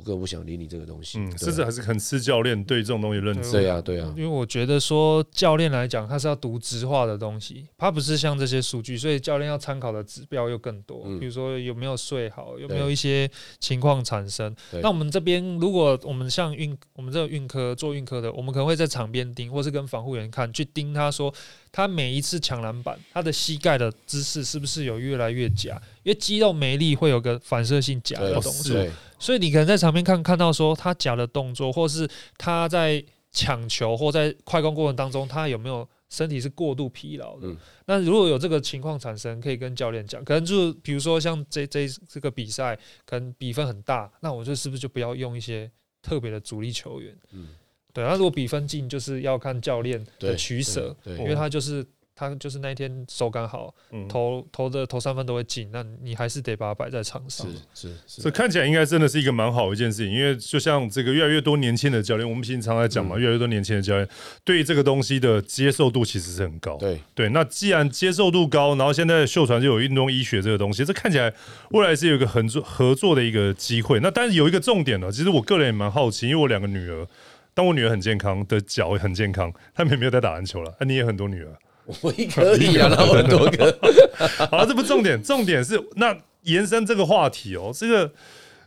[0.00, 3.52] 我根本不想理你这个东西，嗯，甚至还是很吃教练对这种东西认知。
[3.52, 11.04] 对啊，对啊，因为我觉得说教练来讲，他是要读直化的东西，他不是像这些数据，所以教练要参考的指标又更多。
[11.18, 14.56] 比如说有没有睡好，有没有一些情况产生。
[14.80, 21.32] 那我们这边如果我们像运，我们这个运科做运科的，我们可能会在场边盯，或是跟防护员看，去盯他说。
[21.72, 25.80] 他每一次抢篮板，他的膝盖的姿势是不是有越来越假？
[26.02, 28.84] 因为肌肉没力会有个反射性假的动作，
[29.20, 37.46] 所以你可能在场边看看到说他假的动作，或是他在抢球或在快攻过程当中，他有没有身体是过度疲劳的？
[37.86, 45.70] 那如果有这个情况产生，可以跟教练讲，可能就比如说像这这这个比赛，可能比分很大，那我就是不是就不要用一些
[46.02, 47.16] 特别的主力球员？
[47.32, 47.48] 嗯。
[47.92, 53.74] 对，那如果比分近，就是要看教练的取舍，因为他就是他就是那一天手感好，
[54.08, 57.46] 投投的投三分都会进，那你还是得把它摆在场上。
[57.74, 64.06] 是是，这看起来应该真的是一个蛮好的一件事情，因为就像这个越来越多年轻的教练，我们平常在讲嘛，越来越多年轻的教练
[64.44, 66.76] 对于这个东西的接受度其实是很高。
[66.76, 71.32] 对对，那既然接受度高，然后现在秀传就有运动医学这个东西，这看起来
[71.70, 73.98] 未来是有一个合作合作的一个机会。
[74.00, 77.06] 那但是有一个重点呢，其实我个人也蛮好奇，因为我两个女儿。
[77.52, 80.72] 但我女儿很健康的脚很健康，她们也没有在打篮球了。
[80.78, 81.52] 那你也很多女儿，
[82.00, 83.78] 我也可以啊，那很多个。
[84.50, 87.70] 好了，这不重点，重点是那延伸这个话题哦。
[87.74, 88.12] 这个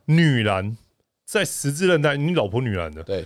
[0.05, 0.77] 女篮
[1.25, 3.25] 在十字韧带，你老婆女篮的，对，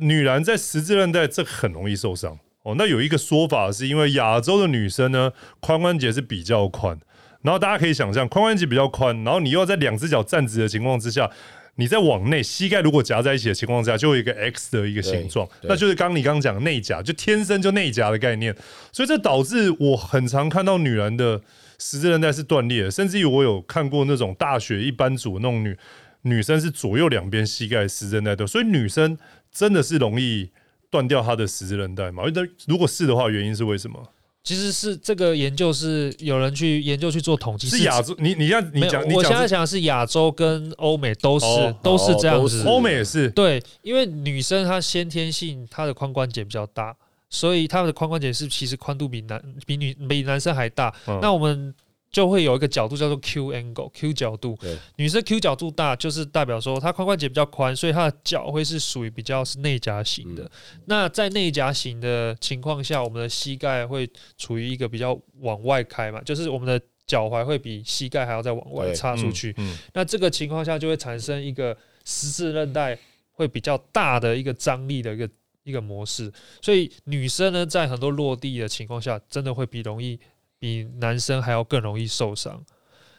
[0.00, 2.74] 女篮在十字韧带这很容易受伤哦。
[2.76, 6.98] 那有一个说法是因为亚洲的女生呢，髋关节是比较宽，
[7.42, 11.30] 然后大家可以想象，髋关节比较宽，然后你又要在两只脚站直的情况之下。
[11.76, 18.54] 你在往内，膝盖如果夹在一起的情况下，就有一个 X 的一个形状，那就是刚你刚刚讲内夹，就天生就内夹的概念，
[18.92, 21.40] 所以这导致我很常看到女人的
[21.78, 25.76] 十字韧带是断裂，甚至于我有看过那种大学一班组那种女
[26.22, 29.16] 女生是左右两边膝盖十字韧带断，所以女生
[29.50, 30.50] 真的是容易
[30.90, 32.24] 断掉她的十字韧带嘛？
[32.34, 34.12] 那如果是的话，原因是为什么？
[34.44, 38.14] 其实是这个研究是有人去研究去做统计，是亚洲。
[38.18, 41.46] 你你像你讲，我现在讲的是亚洲跟欧美都是
[41.82, 46.96] 都是这样子，欧美也是对，因为女生她先天性她的髋关节比较大，
[47.30, 50.94] 所以她的髋关节是其实宽度比男比女比男生还大。
[51.20, 51.74] 那我们。
[52.12, 54.56] 就会有一个角度叫做 Q angle，Q 角度。
[54.96, 60.48] 女生 Q 角度大，就是代表说她髋关节比较宽，所以她的脚会是属于比较是内夹型的。
[60.84, 69.56] 那在内夹型的情况下，我们的膝盖会处于一个比较往外开嘛，就是我们的脚踝会比膝盖还要再往外插出去。
[69.94, 72.98] 那这个情况下就会产生一个十字韧带
[73.30, 75.26] 会比较大的一个张力的一个
[75.64, 76.30] 一个模式。
[76.60, 80.20] 所以女生呢，在很多落地的情况下，真的会比容易。
[80.62, 82.64] 比男生还要更容易受伤。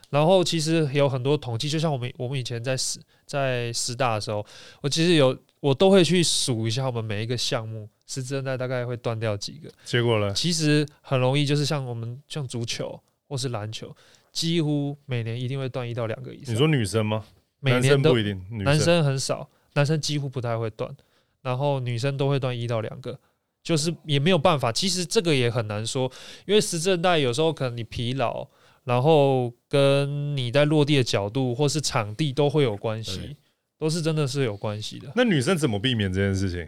[0.10, 4.46] 然后其实有很多统计，就像我们我们以前在师在师大的时候，
[4.82, 9.70] 我其实有我都会去数一下我们每一个项目十字韧带大概会断掉几个。
[9.84, 10.34] 结果呢？
[10.34, 13.94] 其实很容易，就是像我们像足球或是篮球，
[14.32, 16.56] 几乎每年一定会断一到两个以上。
[16.56, 17.26] 你说女生吗？
[17.60, 20.96] 每年都男生不一定，女男生很少，男生几乎不太会断，
[21.42, 23.20] 然后女生都会断一到两个，
[23.63, 24.71] 就是也没有办法。
[24.71, 26.12] 其实这个也很难说，
[26.45, 28.45] 因为十字韧带有时候可能你疲劳，
[28.84, 33.36] 然后跟你在落地的角度或是场地都会有关系，
[33.80, 35.12] 都是真的是有关系的。
[35.15, 36.67] 那女生怎么避免这件事情？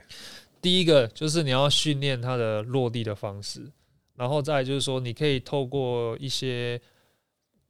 [0.61, 3.69] 第一个就是你要训练她的落地的方式，
[4.15, 6.81] 然后再就是说，你可以透过一些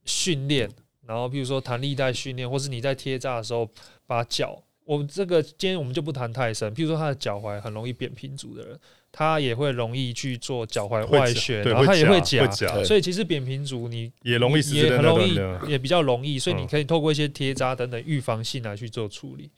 [0.05, 0.69] 训练，
[1.05, 3.69] 然后比如说弹力带训练，或是你在贴扎的时候，
[4.07, 8.79] 把脚，我们这个今天我们就不谈太深，譬如说他的脚踝很容易扁平足的人，
[9.17, 12.45] 他也会容易去做脚踝外旋，然后他也会夹，
[12.84, 19.49] 所以其实扁平足你也容易也很容易。，也比较容易，所以你嗯可以透过一些贴扎等等预防性来去做处理。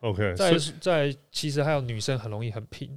[0.00, 2.90] OK，再所以是再其实还有女生很容易很拼，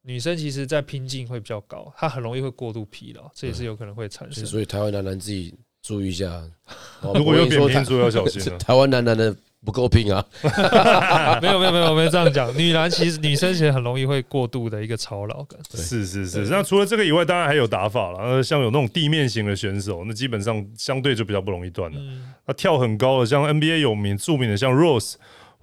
[0.00, 4.46] 女生其实在拼劲会比较高，她很容易会过度疲劳，这也是有可能会产生。
[4.46, 6.30] 所以台湾男男自己注意一下。
[7.02, 8.56] 哦如果有扁平足要小心了。
[8.64, 10.24] 台湾男男的不够拼啊，
[11.40, 15.58] 没有没有没有没有这样讲，女篮其实女生其实很容易会过度的一个操劳感。
[15.72, 18.18] 是是是，那除了这个以外，当然还有打法了。
[18.18, 21.96] 呃，像有那种地面型的选手，那基本上相对就比较不容易断了。
[21.98, 25.14] 嗯，那跳很高的，像 NBA 有名著名的像 Rose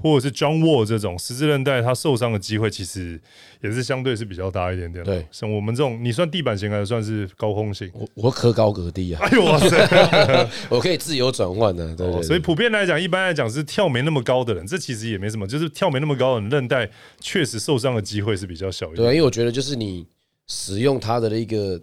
[0.01, 3.19] 或者是 John Wall 这种十字韧带，他受伤的机会其实
[3.61, 5.11] 也是相对是比较大一点点的。
[5.15, 7.89] 对像我们这种，你算地板型还是算是高空型？
[7.93, 10.47] 我我可高可低啊， 哎呦哇塞！
[10.69, 20.05] 我可以自由转换的，对对对哦所以普遍来讲，一般来讲是跳没那么高的人，这其实也没什么，就是跳没那么高的人，韧带确实受伤的机会是比较小一对啊，因为我觉得就是你
[20.47, 21.79] 使用它的一个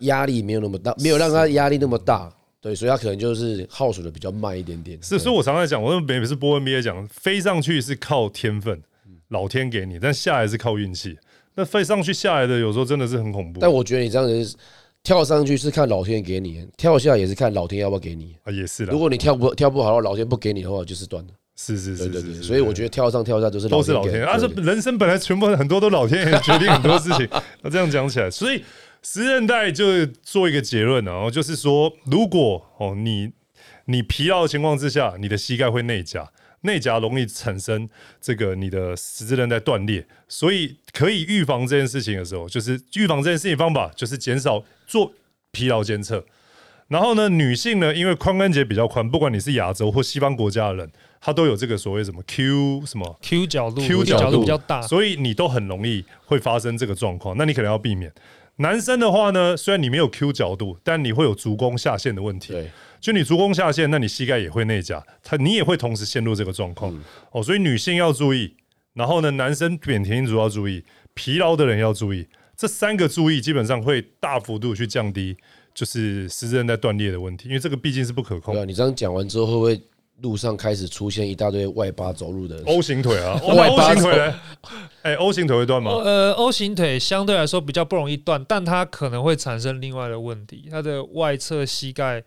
[0.00, 2.32] 压力没有那么大，没有让它压力那么大，
[2.62, 4.96] 对，所以他可能就是耗损的比较慢一点点。
[5.02, 8.80] 是，所以我常常讲，我每次播 NBA 讲，飞上去是靠天分，
[9.30, 11.18] 老天给你，但下来是靠运气。
[11.56, 13.58] 那飞上去下来的，有时候真的是很恐怖。
[13.60, 14.56] 但我觉得你这样子
[15.02, 18.36] 跳上去是看老天给你，跳下来也是看老天要不要给你。
[18.44, 21.30] 啊，也是如，果你跳不跳不好，老天不给你的话，就是断了。
[21.54, 27.28] 是是是是是，所以我觉得跳上跳下都是都是老给天啊，这对人生本来全部很多都老天爷决定很多事情。
[27.60, 28.62] 那这样讲起来，所以
[29.02, 33.32] 十韧带就做一个结论啊，然后就是说，如果哦你
[33.86, 37.88] 你疲劳的情况之下，你的膝盖会内夹，内夹容易产生
[38.20, 45.12] 这个你的十字韧带断裂，所以可以预防这件事情的时候，就是预防这件事情方法就是减少做
[45.50, 46.24] 疲劳监测。
[46.88, 58.12] 然后呢，女性呢，因为髋关节比较宽，不管你是亚洲或西方国家的人，她都有这个所谓什么 Q 什么 Q 角度 Q 角角度比较大，所以你都很容易会发生这个状况，那你可能要避免。
[58.56, 62.52] 男生的话呢，虽然你没有 Q 角度，但你会有足弓下陷的问题。
[62.52, 66.94] 对，就你足弓下陷，那你膝盖也会内夹，他你也会同时陷入这个状况、
[67.30, 67.42] 哦。
[67.42, 68.54] 所以女性要注意，
[68.94, 70.84] 然后呢，男生扁平足要注意，
[71.14, 75.36] 疲劳的人要注意，这三个注意基本上会大幅度去降低
[75.74, 78.62] 就是十字韧带断裂的问题，因为这个毕竟是不可控对。
[78.62, 79.82] 啊，你这样讲完之后，会不会
[80.20, 84.40] 路上开始出现一大堆外八走路的人？O 型腿啊， 哦外 O 八型腿呢？
[85.02, 85.90] 哎，O 型腿会断吗？
[85.92, 92.22] 呃，O 型腿相对来说比较不容易断，但它可能会产生另外的问题，它的外侧膝盖，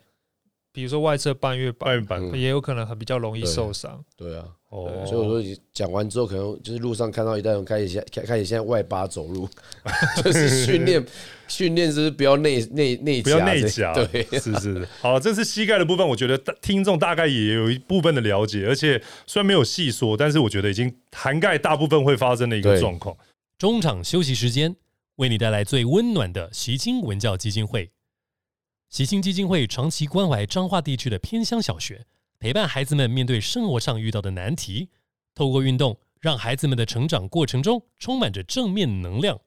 [0.73, 4.03] 比如说外侧半月板，半月板嗯也有可能很比较容易受伤。
[4.17, 9.47] 对啊，哦，所以我说你讲完之后，可能就是路上看到一代人开始现开开始现在外八走路，
[10.21, 11.05] 就是训练
[11.47, 14.87] 训练，是不是不要内内内不要内夹夹，对，是是是。
[14.99, 23.15] 好，这是膝盖的部分，我觉得大听众大概也有一部分的了解，而且虽然没有细说，但是我觉得已经涵盖大部分会发生的一个状况。
[23.57, 24.75] 中场休息时间，
[25.15, 27.91] 为你带来最温暖的习青文教基金会。
[28.89, 32.05] 习青基金会长期关怀彰化地区的偏乡小学，
[32.39, 34.89] 陪伴孩子们面对生活上遇到的难题，
[35.33, 39.39] 透过运动，让孩子们的成长过程中充满着正面能量，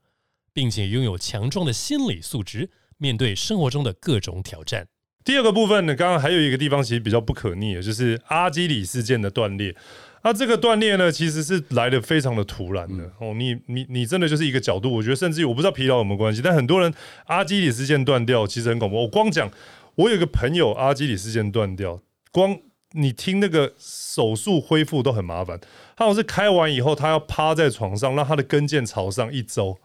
[0.52, 4.88] 并且拥有强壮的心理素质，面对生活中的各种挑战。
[5.24, 9.76] 第二个部分呢，刚刚还有一个地方其实比较不可逆的，就是阿基里事件的断裂。
[10.24, 13.34] 那这个断裂呢，其实是来的非常的突然的、哦。
[13.34, 16.92] 你你你真的就是一个角度，我觉得甚至于我不知道疲劳有没有关系，但很多人
[17.26, 18.96] 阿基里事件断掉其实很恐怖。
[18.96, 19.50] 我光讲，
[19.94, 22.58] 我有一个朋友阿基里事件断掉，光
[22.92, 25.60] 你听那个手术恢复都很麻烦。
[25.96, 29.76] 他好像是开完以后，他要趴在床上，让他的跟腱朝上一周，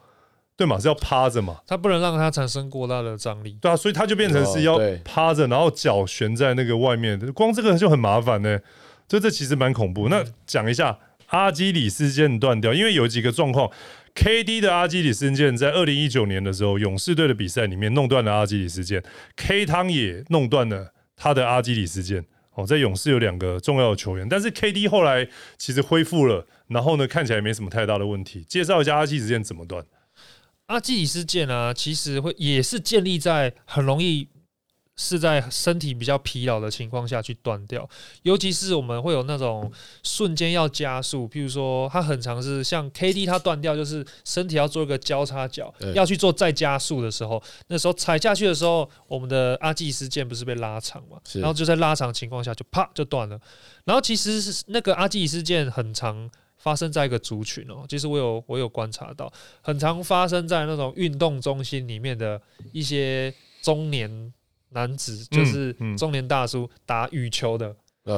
[0.55, 0.79] 对嘛？
[0.79, 1.59] 是要趴着嘛？
[1.67, 3.57] 他不能让它产生过大的张力。
[3.59, 8.59] 对啊，所以他就变成是要趴着，然后脚悬在那个外面，光这个就很麻烦呢。
[9.09, 10.07] 所以这其实蛮恐怖。
[10.09, 13.69] 那讲一下阿基里斯腱断掉，因为有几个状况
[14.15, 19.03] ，KD 的阿基里斯腱在二零一九年的时候，勇士队的比赛里面弄断了阿基里斯腱
[19.35, 20.93] ，K 汤也弄断了。
[21.15, 22.23] 他的阿基里斯腱。
[22.55, 28.43] 哦，在勇士有两个重要的球员，但是 KD 后来其实恢复了，然后呢看起来没什么太大的问题。
[28.43, 29.85] 介绍一下阿基里斯怎么断？
[30.67, 34.27] 阿基里斯腱啊，其实会也是建立在很容易。
[34.95, 37.89] 是在身体比较疲劳的情况下去断掉，
[38.21, 39.71] 尤其是我们会有那种
[40.03, 53.39] 瞬间要加速，譬如说它很长是像 K D 它断掉，就是身体要做一个交叉脚，要去做再加速的时候，那时候踩下去的时候，我们的阿基斯腱不是被拉长嘛，然后就在拉长情况下就啪就断了。
[53.85, 62.39] 然后其实是那个阿基斯腱很长发生在一个族群哦，其实我有我有观察到，很常发生在那种运动中心里面的
[62.71, 64.31] 一些中年。
[64.73, 67.75] 男子就是中年大叔打羽球的，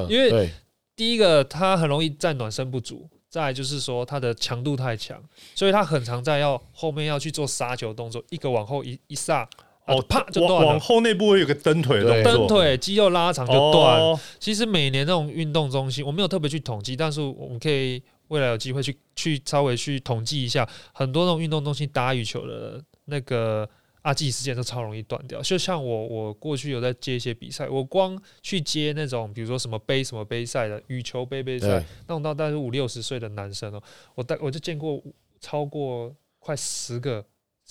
[0.10, 0.50] 因为
[0.96, 5.22] 第一个他很容易在暖身不足，再就是说他的强度太强，
[5.54, 9.48] 所以他很常在要后面要去做杀球动作，一个往后一一撒，
[9.88, 10.68] 哦啪就断了。
[10.68, 14.02] 往后那部会有个蹬腿的动作，蹬腿肌肉拉长就断。
[14.40, 23.70] 其实每年那种运动中心，我没有特别去统计，但是我们可以未来有机会去去稍微去统计一下，很多那种运动中心打羽球的那个。
[24.06, 33.82] 阿基时间都超容易断掉，就像我，我过去有在接一些比赛，我光去接那种，比如说什么杯什么杯赛的羽球杯杯赛，那种到大概五六十岁的男生哦，
[34.14, 35.02] 我大我就见过
[35.40, 37.26] 超过快十个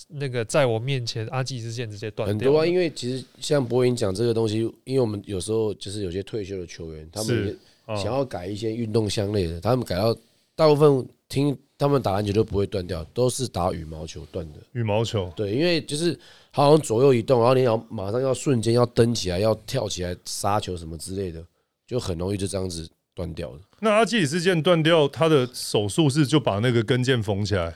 [0.09, 2.33] 那个在我面前阿基之间直接断掉。
[2.33, 10.13] 很多啊，因为其实像博云讲这个东西，因为我们有时候就是有些退休的球员，他们想要改一些运动项类的，他们改到
[10.53, 11.57] 大部分听。
[11.77, 14.59] 他们打篮球都不会断掉，都是打羽毛球断的。
[14.71, 16.17] 羽毛球，对，因为就是
[16.51, 21.45] 好像左右移动，然后你要马上要瞬间要蹬起来，要跳起来杀球什么之类的，
[21.85, 23.59] 就很容易就这样子断掉了。
[23.81, 27.75] 那阿基里斯腱断掉，他的手术是就把那个跟腱缝起来？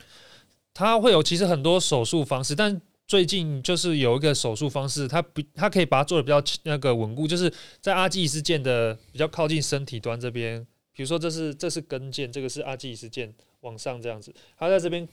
[0.73, 13.29] 他会有其实很多手术方式，但最近就是有一个手术方式，他比他可以把它做的比较那个稳固，就是在阿基里斯腱的比较靠近身体端这边，比如说这是这是跟腱，这个是阿基里斯腱。
[13.61, 15.07] 往上这样子，他在这边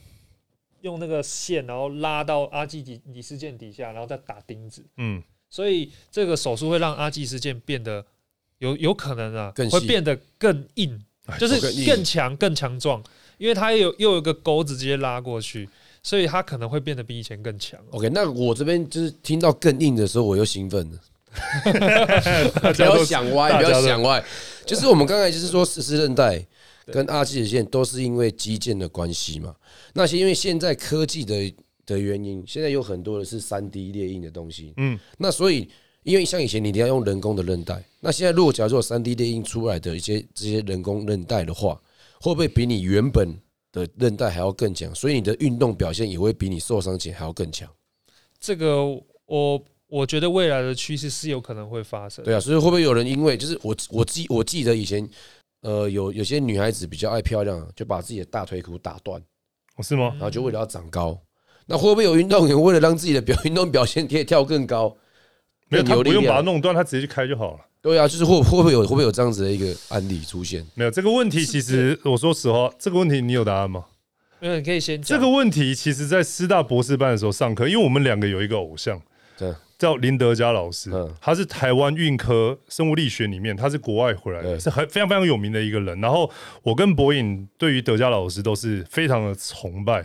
[0.83, 4.85] 用那个线，然后拉到阿基里里斯腱底下，然后再打钉子。
[4.99, 8.05] 嗯，所以这个手术会让阿基里斯腱变得
[8.59, 11.03] 有有可能啊，会变得更硬，
[11.39, 13.03] 就是更强、更强壮，
[13.39, 15.69] 因为它有又有一个钩子直接拉过去，
[16.03, 17.81] 所以它可能会变得比以前更强。
[17.91, 20.99] OK，那我这边就是听到更硬的时候，我又兴奋了。
[22.75, 24.25] 不要想歪，不要想歪，
[24.65, 26.47] 就是我们刚才就是说十字韧带。
[26.93, 29.55] 跟阿基里线都是因为基建的关系嘛？
[29.93, 31.53] 那些因为现在科技的
[31.85, 34.73] 的原因，现在有很多的是三 D 列印的东西。
[34.77, 35.69] 嗯，那所以
[36.05, 41.81] 因为像以前你一定要用人工的韧带，那现在如果假如说三 D 列印出来的一些这些人工韧带的话，
[42.21, 43.37] 会不会比你原本
[43.73, 44.95] 的韧带还要更强？
[44.95, 47.69] 所以你的运动表现也会比你受伤前还要更强？
[48.39, 48.85] 这个
[49.27, 52.25] 我我觉得未来的趋势是有可能会发生。
[52.25, 55.09] 对啊，所以会不会有人因为就是我我记我记得以前。
[55.67, 59.21] 呃，有有些女孩子比较爱漂亮，就把自己的大腿骨打断，
[59.83, 60.11] 是吗？
[60.13, 61.21] 然后就为了要长高，
[61.67, 64.97] 那会不会有运动员为了让自己的表运动表现可以跳更高？
[65.69, 67.61] 没有，他不用把它弄断，他直接去开就好了。
[67.83, 70.65] 对啊，就是会会不会有会不会有这样子的一个案例出现？
[70.75, 73.87] 没有这个问题，其实我说实话，这个问题你有答案吗？
[74.39, 75.03] 没有，你可以先。
[75.03, 79.03] 这个问题其实，在师大博士班的时候上课，因为我们两个有一个偶像。
[79.37, 79.53] 对。
[79.79, 86.01] 叫林德嘉老师，他是台湾运科生物力学里面，他是国外回来的，是很非常非常有名的一个人。
[86.01, 86.31] 然后
[86.63, 90.03] 我跟博颖对于德嘉老师都是非常的崇拜。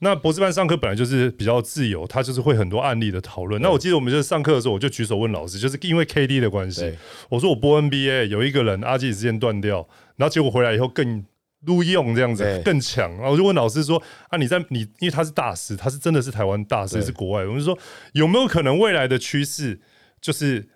[0.00, 3.60] 那博士班上课本来就是比较自由，他就是会很多案例的讨论。
[3.60, 6.92] 那我记得我们就是上课的时候，我就举手问老师，就是因为 K D 的关系，
[7.30, 11.24] 我说我播 N B A 有一个人阿基里之间断掉，然后结果回来以后更。
[11.66, 17.44] 录用这样子更强，然后我就问老师说：“啊，你在你，因为他是大师，他是真的是台湾大师，是国外。
[17.44, 17.76] 我就说
[18.12, 19.80] 有没有可能未来的趋势
[20.20, 20.68] 就是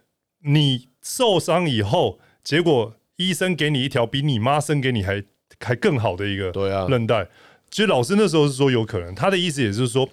[0.45, 5.23] 你受伤以后，结果医生给你一条比你妈生给你还
[5.61, 6.51] 还更好的一个
[6.89, 7.29] 韧带？
[7.71, 10.09] 其实老师那时候是说有可能，他的意思也是说，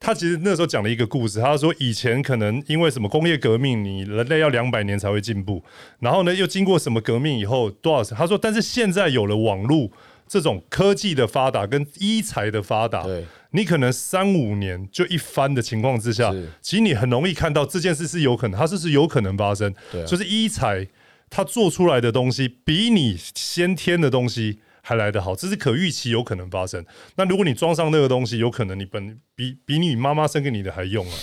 [0.00, 5.62] 他其实那时候讲了一个故事，他说以前可能因为什么工业革命，你人类要两百年才会进步，
[6.00, 8.16] 然后呢又经过什么革命以后多少？
[8.16, 9.92] 他说，但是现在有了网络。
[10.28, 13.06] 这种科技的发达跟医材的发达，
[13.52, 19.74] 你可能三五年就一翻的情况之下，其实你很容易看到这件事是有可能，它是是有可能发生。
[20.06, 20.86] 就是医材
[21.30, 26.84] 它做出来的东西比你先天的东西还来得好，这是可预期有可能发生。
[27.16, 31.14] 那如果你装上那个东西，有可能你本比比你妈妈生给你的还用啊！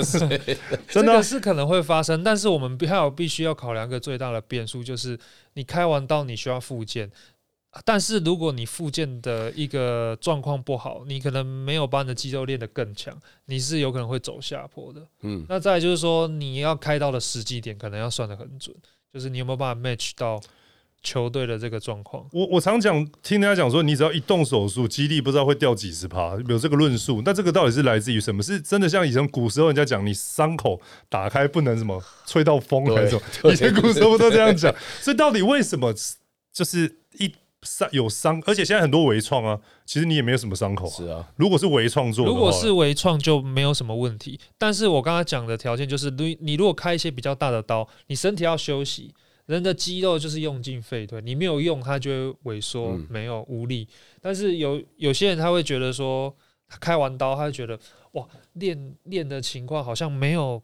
[0.88, 5.18] 真的是可能会发生，但是我们还有必须要考量一个最大的变数，就是
[5.54, 7.10] 你开完刀你需要复健。
[7.84, 13.16] 但是如果你附件的一个状况不好，你可能没有把你的肌肉练得更强，
[13.46, 15.00] 你是有可能会走下坡的。
[15.22, 18.76] 嗯，那再来就是说，你要开到的时机点可能要算得很准，
[19.12, 20.38] 就是你有没有办法 match 到
[21.02, 22.28] 球队的这个状况。
[22.32, 27.22] 我我常讲，听人家讲说，你只要一动手术，肌力不知道会掉几十趴，有这个论述。
[27.24, 28.42] 那这个到底是来自于什么？
[28.42, 33.52] 是真的像以前古时候人家讲，你伤口打开不能什么吹到风还是什么？
[33.52, 34.74] 以前古时候都这样讲。
[35.00, 35.94] 所以到底为什么
[36.52, 37.32] 就是一
[37.62, 40.90] 伤有伤，而且现在很多微创啊，其实你也没有什么伤口、啊。
[40.90, 49.14] 是啊，如果是微创做，如果是微创就没有什么问题，但是我刚刚讲的条件就是，你你如果开一些比较大的刀，你身体要休息，
[49.46, 52.10] 人的肌肉就是用尽废退，你没有用它就
[52.42, 53.88] 会萎缩，嗯没有无力。
[54.20, 56.34] 但是有有些人他会觉得说，
[56.68, 57.78] 他开完刀，他会觉得
[58.12, 60.62] 哇，练练的情况好像没有。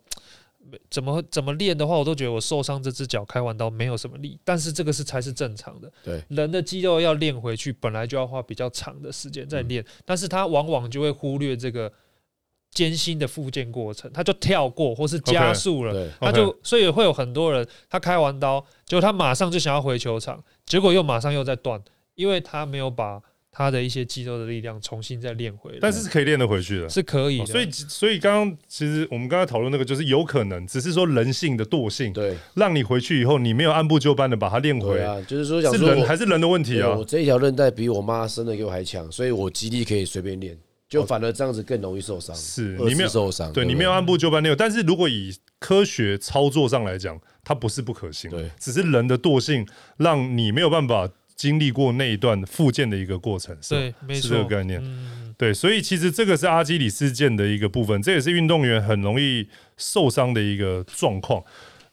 [0.70, 5.90] 没怎么怎么练的话，我都觉得我受伤这只脚开完刀没有什么力，但是这个是才是正常的。
[6.04, 11.92] 对，人的肌肉要练回去，本来就要花比较长的时间在练，但是他往往就会忽略这个
[12.70, 15.92] 艰辛的复健过程，他就跳过或是加速了。
[15.92, 21.82] 对，他就所以会有很多人，他开完刀，结果他马上就想要回球场，结果又马上又在断，
[22.14, 23.22] 因为他没有把
[23.58, 25.78] 他的一些肌肉的力量重新再练回来。
[25.80, 26.88] 但是是可以练得回去的。
[26.88, 37.04] 是可以的，哦所以，所以刚刚其实我们刚才讨论那个，就是有可能，只是说人性的惰性，对，让你回去以后，你没有按部就班的把它练回来，啊，就是说，讲是说还是人的问题啊我？
[37.04, 40.56] 这一条韧带比我妈生的给我还强，所以我肌力可以随便练，
[40.88, 54.78] 就反而这样子更容易受伤，是你没有受伤，不对你没有按部就班练，但是如果以科学操作上来讲，它不是不可行，对，只是人的惰性让你没有办法经历过那一段复健的一个过程，是对，没是，这个概念。
[54.84, 61.42] 嗯，对，所以其实这个是阿基里事件的一个部分，这也是运动员很容易受伤的一个状况。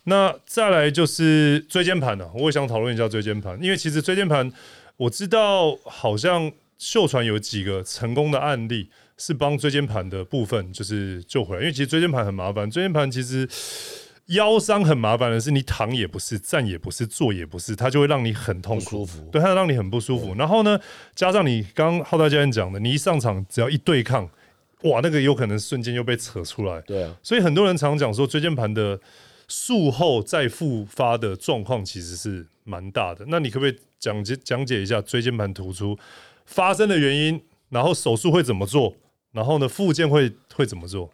[0.06, 4.52] 那再来就是椎间盘了、我也想讨论一下椎间盘，因为其实椎间盘
[4.98, 13.48] 我知道好像秀传有几个成功的案例是帮椎间盘的部分就是救回来，因为其实椎间盘很麻烦，椎间盘其实
[14.28, 18.90] 腰伤很麻烦的是你躺也不是，站也不是，坐也不是，它就会让你很痛苦。
[18.90, 20.34] 舒服，对，它让你很不舒服。
[20.34, 20.80] 然后呢，
[21.14, 24.28] 加上你刚刚浩大教练讲的，你一上场只要一对抗，
[24.82, 26.82] 哇，那个有可能瞬间又被扯出来。
[26.82, 29.00] 对啊，所以很多人常讲说，椎间盘的
[29.48, 33.26] 术后再复发的状况其实是蛮大的。
[33.28, 35.96] 那你可不可以讲解讲解一下椎间盘突出
[36.48, 38.96] 发生的原因，然后手术会怎么做，
[39.34, 41.12] 然后呢，复健会会怎么做？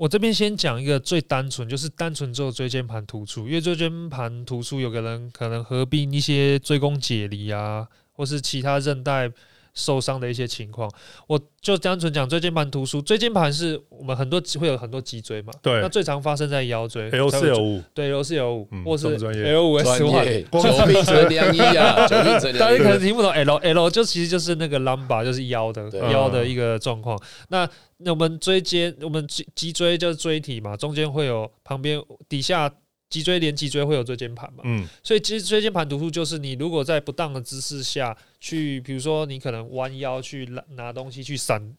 [0.00, 9.30] 我这边先讲一个最单纯，就是单纯做椎间盘突出，因为椎间盘突出有个人可能合并一些椎弓解离啊，或是其他韧带
[9.74, 10.90] 受伤的一些情况，
[11.26, 13.02] 我就单纯讲椎间盘突出。
[13.02, 20.24] 椎间盘是我们很多会有很多脊椎嘛，对那最常发生在腰椎 L 四 L 五，对 L 四 L 五嗯，或是专业 L 五 S 专 one。
[20.24, 23.00] 业，久病成良医啊， 久病成大家可能。
[23.00, 27.18] 听不懂 L L 就其实就是那个 lumbar，就是腰的腰的一个状况。
[27.48, 27.66] 那
[27.96, 31.98] 那我们椎间，我们脊脊椎就是椎体嘛，中间会有旁边
[32.28, 32.70] 底下
[33.10, 41.76] 脊椎连脊椎会有椎间盘嘛，嗯，所以其实椎间盘突出就是你如果在不当的姿势下去，比如说你可能弯腰去拿拿东西去闪。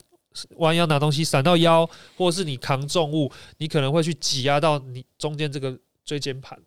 [0.60, 6.58] 弯腰拿东西闪到腰，或者是你扛重物，你可能会去挤压到你中间这个椎间盘，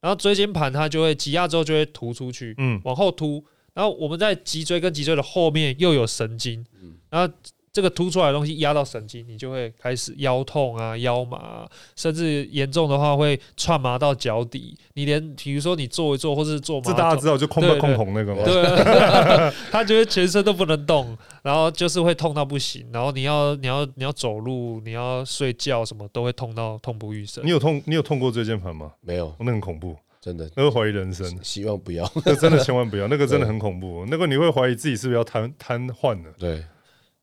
[0.00, 2.80] 然后椎间盘它就会挤压之后就会突出去，嗯。
[2.82, 3.44] 往后凸，
[3.74, 6.66] 然后我们在脊椎跟脊椎的后面又有神经，
[7.08, 7.32] 然后
[7.72, 14.76] 这个凸出来的东西压到神经，你就会开始腰痛啊、腰麻啊、甚至严重的话会串麻到脚底。
[14.92, 18.42] 你连比如说你坐一坐，或是坐马桶这大家知道就空不空红那个吗。
[18.44, 27.50] 对， 他觉得全身都不能动，然后就是会痛到不行，然后你要你要你要走路，你要睡觉什么都会痛到痛不欲生你。
[27.50, 28.92] 有痛你有痛过椎间盘吗？
[29.00, 31.38] 没有哦，那很恐怖，真的，那会怀疑人生。
[31.42, 32.10] 希望不要。
[32.26, 36.30] 那 真的千万不要，那个 真的很恐怖，那个你会怀疑自己是不是要瘫瘫痪了。
[36.38, 36.62] 对，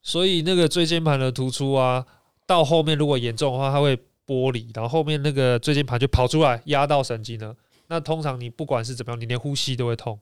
[0.02, 2.06] 所以那个椎间盘的突出啊，
[2.46, 7.56] 到后面如果严重的话，它会剥离，然后后面那个椎间盘就跑出来压到神经了。
[7.88, 10.18] 那通常你不管是怎么样，你连呼吸都会痛。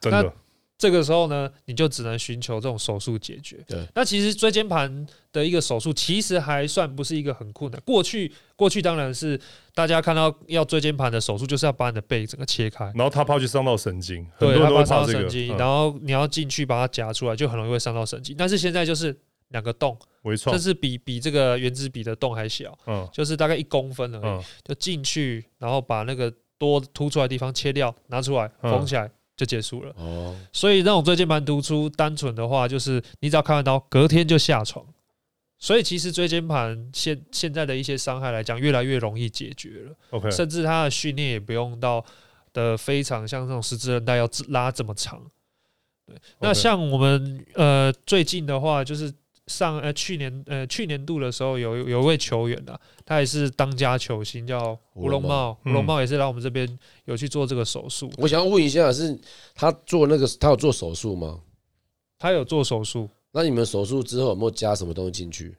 [0.00, 0.32] 真的，
[0.78, 3.58] 这个时候呢，你就只能寻求这种手术解决。
[3.66, 7.82] 对，那其实椎间盘的一个手术其实还算不是一个很困难。
[7.84, 9.38] 过去过去当然是
[9.74, 15.24] 大家看到要椎间盘的手术，就是要把你的背整个切开，然后他怕去伤到神经，很对，多人都它把它伤会怕这个。
[15.24, 15.58] 到神经，嗯。
[15.58, 18.36] 然后你要进去把它夹出来，就很容易会伤到神经。
[18.38, 19.16] 但是现在就是
[19.48, 20.54] 两个洞，微创。
[20.56, 23.08] 甚，至比比这个原子笔的洞还小，嗯。
[23.12, 28.70] 就是大概一公分而已，嗯，就进去，然后把那个多凸出来的地方切掉，拿出来嗯。
[28.70, 29.94] 缝起来就结束了。
[29.96, 34.84] 哦，所以那种椎间盘突出，单纯的话就是你只要开完刀，隔天就下床。
[35.60, 42.04] 所以其实椎间盘现现在的一些伤害来讲，越来越容易解决了，，OK，甚至它的训练也不用到
[42.52, 45.20] 的非常像这种十字韧带要拉这么长。
[46.06, 49.12] 对那像我们呃最近的话，就是
[49.48, 58.08] 上呃去年呃去年度的时候有有一位球员啊，他也是当家球星，叫胡龙茂，胡龙茂也是来我们这边有去做这个手术。
[58.18, 59.18] 我想要问一下，是
[59.54, 61.40] 他做那个他有做手术吗？
[62.18, 63.08] 他有做手术。
[63.32, 65.56] 那你们手术之后有没有加什么东西进去？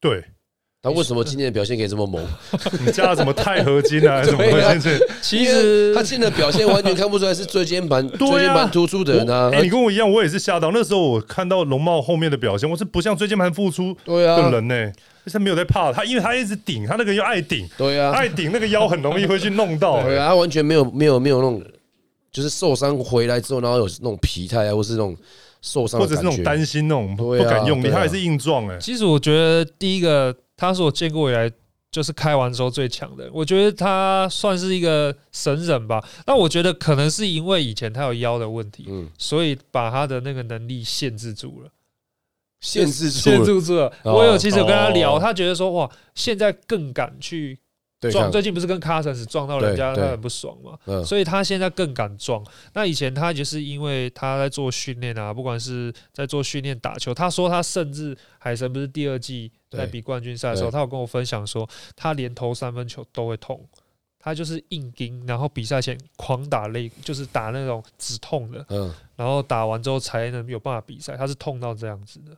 [0.00, 0.24] 对。
[0.84, 2.22] 他为什么今天的表现可以这么猛？
[2.84, 4.20] 你加了什么钛合金啊？
[4.22, 5.00] 什么进去？
[5.22, 9.50] 其实他现在表现完全看不出来是椎间盘椎间盘突出的人啊！
[9.50, 10.70] 哎，你跟我一样，我也是吓到。
[10.74, 14.92] 那时候我看到龙茂后面的表现，我是不像椎间盘复出的人呢。
[15.32, 20.02] 他没有在怕他，因为他一直顶，他那个又爱顶，对啊，爱顶那个腰很容易会去弄到。
[20.04, 21.62] 对啊，他完全没有没有没有那种，
[22.30, 25.16] 就是受伤回来之后，然后有那种疲态啊，或是那种
[25.62, 28.76] 受伤，或者是那种担心那种不敢用力，他还是硬撞哎。
[28.78, 30.36] 其实我觉得第一个。
[30.56, 31.50] 他是我见过以来
[31.90, 36.04] 就是开完之后最强的，我觉得他算是一个神人吧。
[36.26, 41.70] 那我觉得可能是因为以前他有腰的问题，嗯，所以把他的那个能力限制住了，
[42.60, 43.92] 限制住限制住了。
[44.04, 47.58] 我有其实有跟他聊，他觉得说哇，现在更敢去。
[48.10, 52.44] 撞最近不是跟卡森斯撞到人家，他很不爽嘛，所以他现在更敢撞。
[52.72, 63.64] 那以前他就是因为他在做训练啊，不管是在做训练打球，他说他甚至海神不是第二季在比冠军赛的时候，他有跟我分享说，他连投三分球都会痛，
[64.18, 72.36] 他就是硬盯，然后比赛前狂打肋，就是打那种止痛的，嗯，然后打完之后才能有办法比赛，他是痛到这样子的，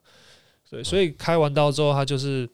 [0.71, 2.49] 对，所以开完刀之后，他就是。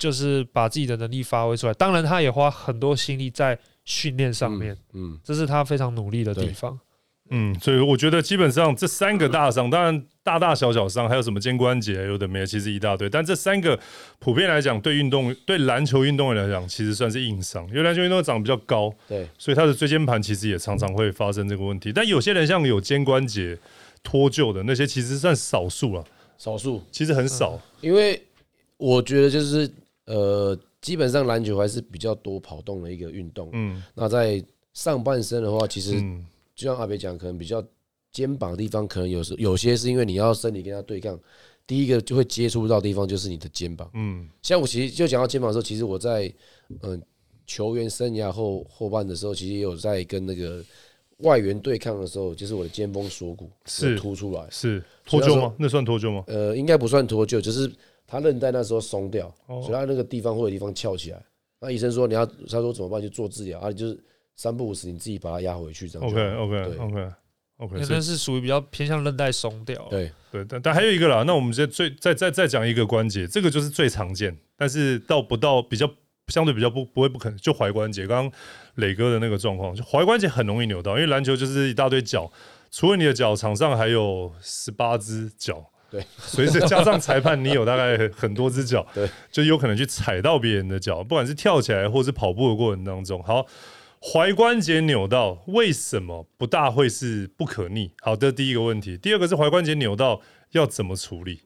[0.00, 6.80] 就是把自己的能力发挥出来，当然他也花很多心力在训练上面，嗯，这是他非常努力的地方，
[7.28, 13.78] 嗯，所以我觉得基本上这三个大伤，当然大大小小伤，还有什么肩关节有的没有，其实一大堆，但这三个
[14.18, 21.92] 普遍来讲，对运动对篮球运动员来讲，其实算是硬伤，因为篮球运动员长得比较高，对，所以他的椎间盘其实也常常会发生这个问题。
[21.92, 23.58] 但有些人像有肩关节
[24.02, 26.02] 脱臼的那些，其实算少数了，
[26.38, 26.82] 少数。
[26.90, 28.22] 其实很少，因为
[28.78, 29.70] 我觉得就是。
[30.10, 33.48] 呃，基本上篮球还是比较多跑动的一个运动。
[33.52, 35.92] 嗯，那在上半身的话，其实
[36.52, 37.64] 就像阿北讲，可能比较
[38.10, 41.16] 肩膀的地方，可能有时有些是因为你要身体跟他对抗，
[41.64, 43.88] 第一个就会接触到地方就是你的肩膀。
[43.94, 46.32] 嗯，像我其实就讲到肩膀的时候，其实我在
[46.82, 47.00] 嗯
[47.46, 50.60] 球员生涯后后半的时候，其实也有在跟那个
[51.18, 55.54] 外援对抗的时候，就是我的肩峰锁骨是凸出来，是脱臼吗？
[55.56, 56.24] 那算脱臼吗？
[56.26, 57.70] 呃，应该不算脱臼，就是。
[58.10, 61.22] 他韧带那时候松掉，所以他那个地方会有地方翘起来。
[61.60, 63.00] 那医生说你要，他说怎么办？
[63.00, 63.96] 就做治疗啊，就是
[64.34, 66.08] 三不五时你自己把它压回去这样。
[66.08, 67.12] OK OK OK
[67.58, 69.86] OK，那是属于比较偏向韧带松掉。
[69.88, 75.88] 对对，但但还有一个啦，那我们再最再再再讲一个关节，这个就是最常见，但是到不到比较
[76.28, 78.06] 相对比较不不会不可能，就踝关节。
[78.08, 78.40] 刚刚
[78.76, 82.32] 磊哥的那个状况，就踝关节很容易扭到，因为篮球就是一大堆脚，
[82.70, 85.70] 除了你的脚，场上还有十八只脚。
[85.90, 93.22] 对，随着加上裁判，你有大概很多只脚，对，就有可能去踩到别人的脚，不管是跳起来或是跑步的过程当中。
[93.22, 93.46] 好，
[94.00, 97.90] 踝关节扭到为什么不大会是不可逆？
[98.00, 100.20] 好的，第一个问题，第二个是踝关节扭到
[100.52, 101.40] 要怎么处理？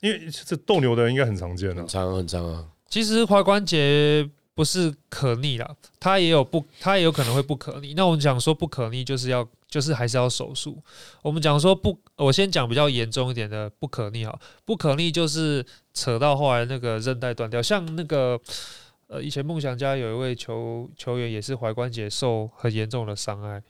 [0.00, 2.66] 因为这斗牛的人应该很常见很长很常啊。
[2.88, 4.30] 其实踝关节。
[4.54, 7.94] 不是可逆啦，它也有不，它也有可能会不可逆。
[7.94, 10.82] 那我们讲说不可逆，就是要就是还是要手术。
[11.22, 17.62] 我们讲说不，我先讲比较严重一点的不可逆哈，不可逆就是扯到后来那个韧带断掉。
[17.62, 18.38] 像那个
[19.06, 23.62] 呃，以前梦想家有一位球球员也是踝关节受很严重的伤害，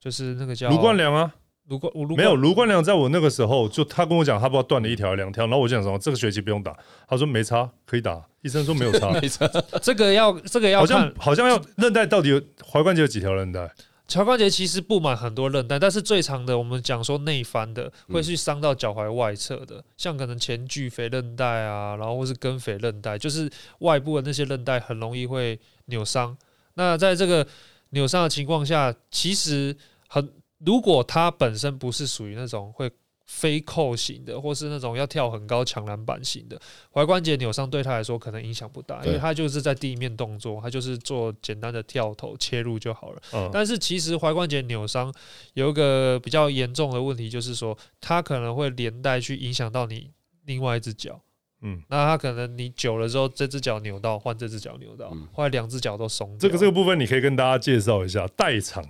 [0.00, 1.34] 就是那个叫卢冠良啊。
[1.68, 6.74] 卢冠没有卢冠良，在我那个时候就他跟我讲，他不知道断了一条两条，然后我就讲说这个学期不用打，
[7.06, 9.46] 他说没差可以打，医生说没有差， 没差。
[9.82, 13.70] 这个要这个要好像好像要韧带到底有踝关节有几条韧带？
[14.08, 23.50] 踝关节其实布满很多韧带，但是最长的我们讲说内翻的会去伤到脚踝外侧的，像可能前距腓韧带啊，然后或是跟腓韧带，就是
[23.80, 26.34] 外部的那些韧带很容易会扭伤。
[26.74, 27.46] 那在这个
[27.90, 29.76] 扭伤的情况下，其实
[30.08, 30.26] 很。
[30.64, 32.90] 如果他本身不是属于那种会
[33.26, 36.58] 飞扣型的，或是那种要跳很高抢篮板型的，
[36.92, 43.50] 踝关节扭伤对他来说可能影响不大，因为他就是在地面动作，他就是做简单的跳投切入就好了。
[43.52, 45.14] 但是其实踝关节扭伤
[45.52, 50.10] 有一个比较严重的问题，就是说它可能会连带去影响到你
[50.46, 51.20] 另外一只脚。
[51.60, 56.38] 嗯，那他可能你久了之后，这只脚扭到，换这只脚扭到，后来两只脚都松。
[56.38, 58.82] 这个这个部分你可以跟大家介绍一下代偿。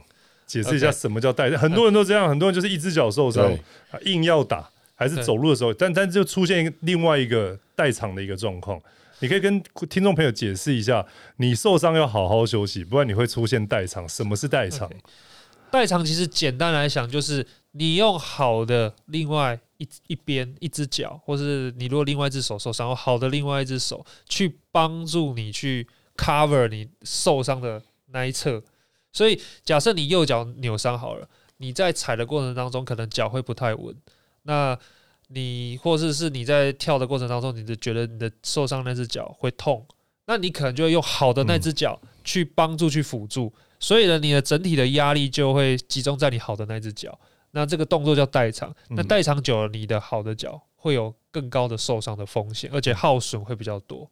[0.48, 3.56] 解释一下什么叫带，很多人都这样，很多人就是一只脚受伤，
[4.06, 8.80] 硬要打，还是走路的时候，但但就出现另外一个代偿的一个状况。
[9.20, 11.04] 你可以跟听众朋友解释一下，
[11.36, 14.08] 你受伤要好好休息，不然你会出现代偿。
[14.08, 14.90] 什么是代偿？
[15.70, 25.86] 代偿其实简单来讲，就是你用好的另外一一边一只脚，或是你如果另外一只手受伤，好的另外一只手去帮助你去
[26.16, 27.82] cover 你受伤的
[28.12, 28.62] 那一侧。
[29.18, 33.92] 所以假设你右脚扭伤好了，你在踩的过程当中可能脚会不太稳，
[34.44, 34.78] 那
[35.26, 39.84] 你或者是你在跳的过程当中，你就觉得你的受伤那只脚会痛，
[40.26, 43.52] 那你可能就会用好的那只脚去帮助去辅助。
[43.80, 47.18] 所以呢，你的整体的压力就会集中在你好的那只脚，
[47.50, 48.72] 那这个动作叫代偿。
[48.90, 54.08] 那代偿久了，你的好的脚会有更高的受伤的风险，而且耗损会比较多。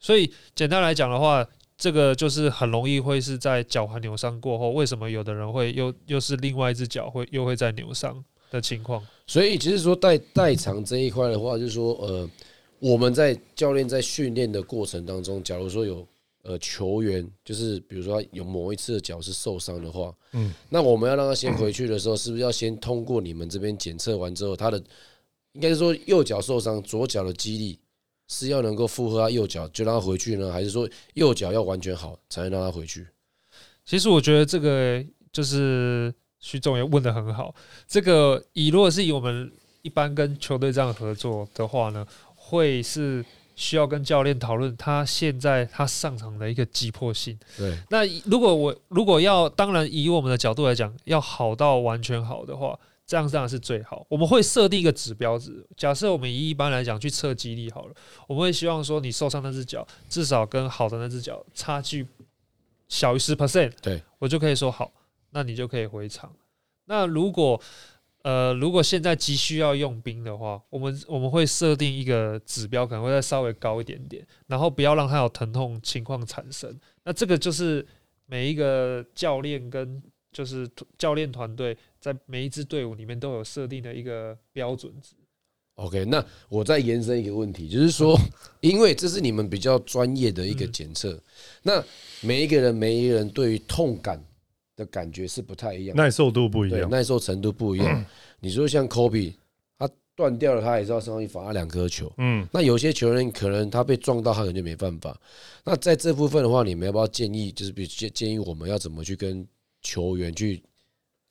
[0.00, 1.46] 所以简单来讲的话，
[1.76, 9.04] 这个就是很容易会是在脚踝扭伤过后，为什么有的人会又又是另外一只脚会又会在扭伤的情况？
[9.26, 12.30] 所以其实说代代偿这一块的话，就是说呃，
[12.78, 16.06] 我们在教练在训练的过程当中，假如说有。
[16.48, 24.80] 呃，球员就是比如说有某一次的脚是受伤的话，嗯，那我们要让他先回去的时候，是不是要先通过你们这边检测完之后，他的
[25.54, 27.76] 应该是说右脚受伤，左脚的肌力
[28.28, 33.06] 是要能够负荷他右脚就让他回去呢，还是说右脚要完全好才能让他回去？
[33.84, 37.54] 其实我觉得这个就是徐总也问的很好，
[37.86, 39.50] 这个以如果是以我们
[39.82, 43.24] 一般跟球队这样合作的话呢，会是。
[43.58, 47.38] 需要跟教练讨论他现在他上场的一个急迫性。
[47.56, 54.04] 对，那如果我如果要，当然以我们的角度来讲，要好到完全好的话，这样当然是最好。
[54.08, 57.94] 我们会设定一个指标值，假设我们以一般来讲去测肌力好了，
[58.26, 62.06] 我们会希望说你受伤那只脚至少跟好的那只脚差距
[62.88, 64.92] 小于十 percent，对我就可以说好，
[65.30, 66.32] 那你就可以回场。
[66.86, 67.60] 那如果
[68.22, 76.76] 呃，如果现在急需要用兵的话，我们我们会设定一个指标，可能会再稍微高一点点，然后不要让他有疼痛情况产生。
[77.04, 77.86] 那这个就是
[78.26, 80.02] 每一个教练跟
[80.32, 81.76] 就是教练团队
[82.12, 85.14] 在每一支队伍里面都有设定的一个标准值。
[85.74, 88.16] OK，那我再延伸一个问题，就是说，
[88.62, 91.20] 因为这是你们比较专业的一个检测，
[91.62, 91.82] 那
[92.20, 94.22] 每一个人每一个人对于痛感。
[94.76, 98.04] 的感觉是不太一样，耐受度不一样，耐受程度不一样。
[98.40, 99.34] 你说像科比，
[99.78, 102.12] 他断掉了，他也是要上去罚两颗球。
[102.18, 105.18] 嗯，那有些球员可能他被撞到，他可能就没办法。
[105.64, 107.50] 那在这部分的话，你们要不要建议？
[107.50, 109.48] 就是比如建建议我们要怎么去跟
[109.80, 110.62] 球员去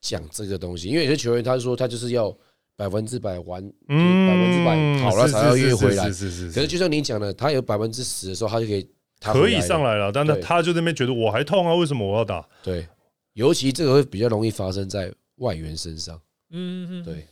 [0.06, 0.88] 讲这个东西？
[0.88, 2.32] 因为有些球员他说他就是要
[2.76, 6.06] 百分之百完，百分之百好了才要约回来。
[6.06, 6.52] 是是是。
[6.52, 8.88] 可是就像你讲的，他有百分之十的时候，他就可以
[9.20, 12.48] 可以上来了，但他他就那边觉得我还痛啊，为什么我要打？
[12.62, 12.88] 对。
[13.34, 16.22] 尤其这个会比较容易发生在外援身上。
[16.52, 17.26] 嗯，对。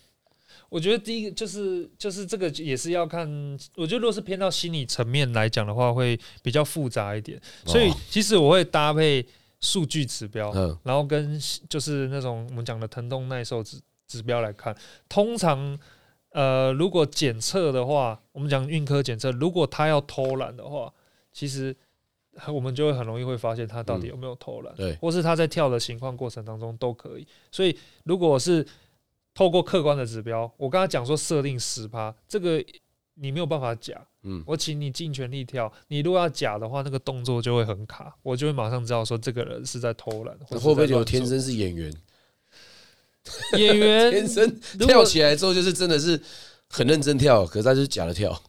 [0.69, 3.29] 我觉得第一个就是就是这个也是要看，
[3.75, 7.39] 我觉得如果是偏到心理层面来讲的话，会比较复杂一点。
[7.65, 9.23] 所以其实我会搭配
[9.63, 10.53] 数据指标，
[10.83, 14.77] 然后跟就是那种我们讲的疼痛耐受指指标来看。
[15.09, 15.79] 通常，
[16.29, 20.93] 呃，如果检测的话，我们讲运科检测，如果他要偷懒的话，
[21.31, 21.75] 其实。
[22.47, 27.27] 我们就会很容易会发现他到底有没有偷懒，对，或是他在跳的情况过程当中都可以。
[27.51, 28.65] 所以，如果是
[29.35, 32.59] 透过客观的指标，我刚才讲说设定十趴，这个
[33.15, 34.05] 你没有办法假。
[34.23, 40.37] 嗯，我请你尽全力跳，你如果要假的话，那个动作就会很卡，我就会马上知道说这个人是在偷懒。
[40.47, 41.93] 会不会有天生是演员？
[43.57, 46.21] 演员 天生跳起来之后就是真的是
[46.69, 48.41] 很认真跳，可是他是假的跳，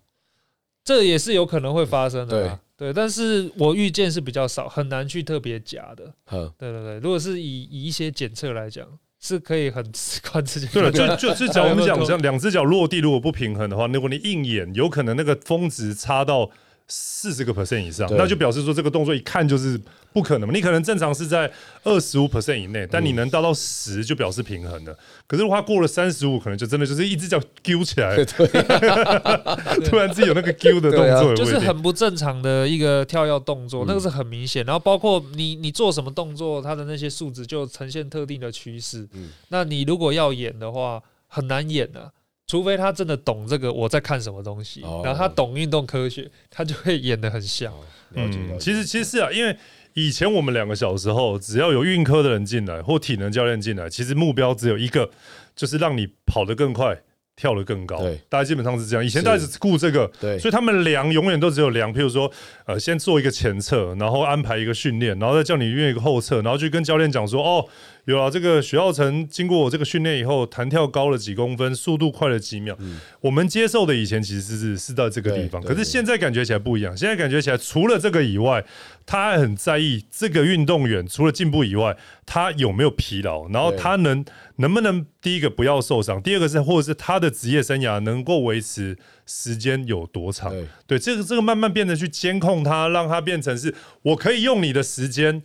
[0.85, 2.59] 这也是有可能会发生的。
[2.77, 6.13] 对，但是我遇见是比较少，很难去特别假的。
[6.29, 8.87] 对对对，如果是以以一些检测来讲，
[9.27, 10.67] 是可以很 直观自己。
[10.67, 16.51] 对了，就就是讲我们讲 像两只脚落地如果不平衡的话，如果你硬演，有可能那个峰值差到。
[16.87, 19.81] 四十个 percent 以上，那就表示说这个动作一看就是
[20.13, 20.55] 不可能嘛。
[20.55, 21.51] 你可能正常是在
[21.83, 24.95] 二十五 percent 以内，但你能达到十，就表示平衡的。
[25.27, 28.15] 可是如果过了三十五，可能就真的就是一只脚揪起来，
[29.85, 34.63] 突然自己有那个揪的动作，就是很不正常的一个跳跃动作，那个是很明显。
[34.67, 39.09] 然后包括你你做什么动作，它的那些数值就呈现特定的趋势。
[39.15, 42.13] 嗯那你如果要演的话，很难演的。
[42.47, 47.73] 除非他真的懂这个，我在看什么东西，然后他懂运动科学，他就会演的很像。
[48.15, 49.57] 嗯，其实其实是啊，因为
[49.95, 55.11] 以前我们两个小时候，只要有运科的人进来或体能教练进来，其实目标只有一个，
[55.57, 57.03] 就是让你跑得更快。
[57.37, 59.05] 跳得更高，对，大家基本上是这样。
[59.05, 62.31] 以前大家只顾这个，对，所以他们量永远都只有量，譬如说，
[62.65, 67.67] 呃，先做一个前侧，然后安排一个训练，然后再叫你运一个后侧，然后去跟教练讲说，哦，
[68.07, 72.77] 有啊，这个许耀成经过我这个训练以后，弹跳高了几公分，速度快了几秒。
[73.21, 76.95] 我们接受的以前其实是是到这个地方，可是现在感觉起来不一样。
[76.95, 78.65] 现在感觉起来，除了这个以外，
[79.07, 81.97] 他还很在意这个运动员除了进步以外，
[82.27, 84.23] 他有没有疲劳，然后他能
[84.57, 90.51] 能不能第一个不要受伤，第二个是或者是他的职业生涯能够维持时间有多长。
[90.51, 95.43] 对对，这个这个慢慢变得去监控他，让他变成是我可以用你的时间，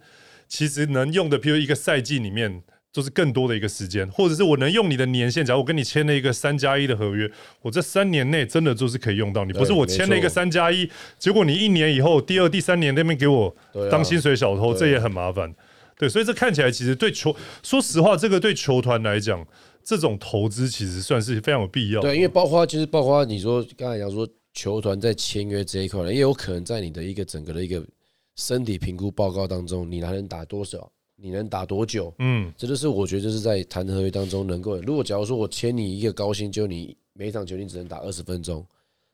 [0.50, 2.64] 其实能用的，譬如一个赛季里面。
[2.92, 5.46] 就是更多的一个时间，或者是我能用你的年限。
[5.46, 7.32] 假如我跟你签了一个三加一的合约，
[7.62, 10.90] 我这三年内真的就是可以用到你，不是我签了一个三加一，
[11.20, 13.56] 结果你一年以后第二、第三年那边给我
[13.92, 15.54] 当薪水小偷，对这也很麻烦。
[16.00, 19.46] 对，所以这看起来其实对球，说实话，这个对球团来讲，
[19.84, 22.02] 这种投资其实算是非常有必要。
[22.02, 27.86] 对，因为包括其实包括你说刚才讲说球团在签约这一块呢，也有可能在你的一个整个的一个
[28.40, 38.66] 身体评估报告当中，你还能打多少，你能打多久，嗯，这就是我觉得就是在谈合约当中能够，如果假如说我签你一个高薪，就你每一场球你只能打二十分钟，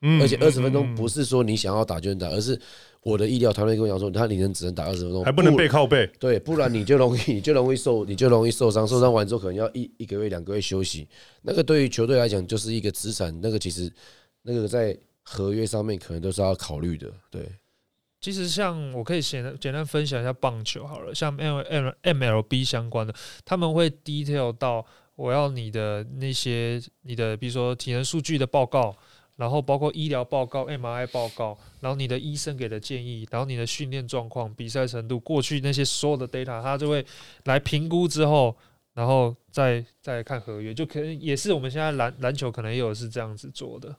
[0.01, 2.59] 嗯而且二十分嗯钟不是说你想要打就能打，而是
[3.01, 6.07] 我的意料团队跟我讲说，他你能只能打二十分钟，还不能背靠背。
[6.19, 8.87] 对，不然你就容易，你就容易受，你就容易受伤。
[8.87, 11.07] 受伤完之后，可能要一一个月、两个月休息。
[11.41, 13.35] 那个对于球队来讲，就是一个资产。
[13.41, 13.91] 那个其实，
[14.43, 17.11] 那个在合约上面可能都是要考虑的。
[17.31, 17.47] 对，
[18.25, 23.13] 其实像我可以简单简单分享一下棒球好了，像 M M MLB 相关的，
[23.45, 24.83] 他们会 detail 到
[25.15, 28.95] 我要你的那些你的，比如说体能数据的报告，
[29.35, 37.05] 然后包括医疗报告、MRI 报告，然后你的医生给的建议，然后你的训练状况、比赛程度，过去那些所有的 data，他就会
[37.43, 38.57] 来评估之后，
[38.95, 43.95] 然后再再看合约，就可能也是我们现在篮篮球可能也有是这样子做的。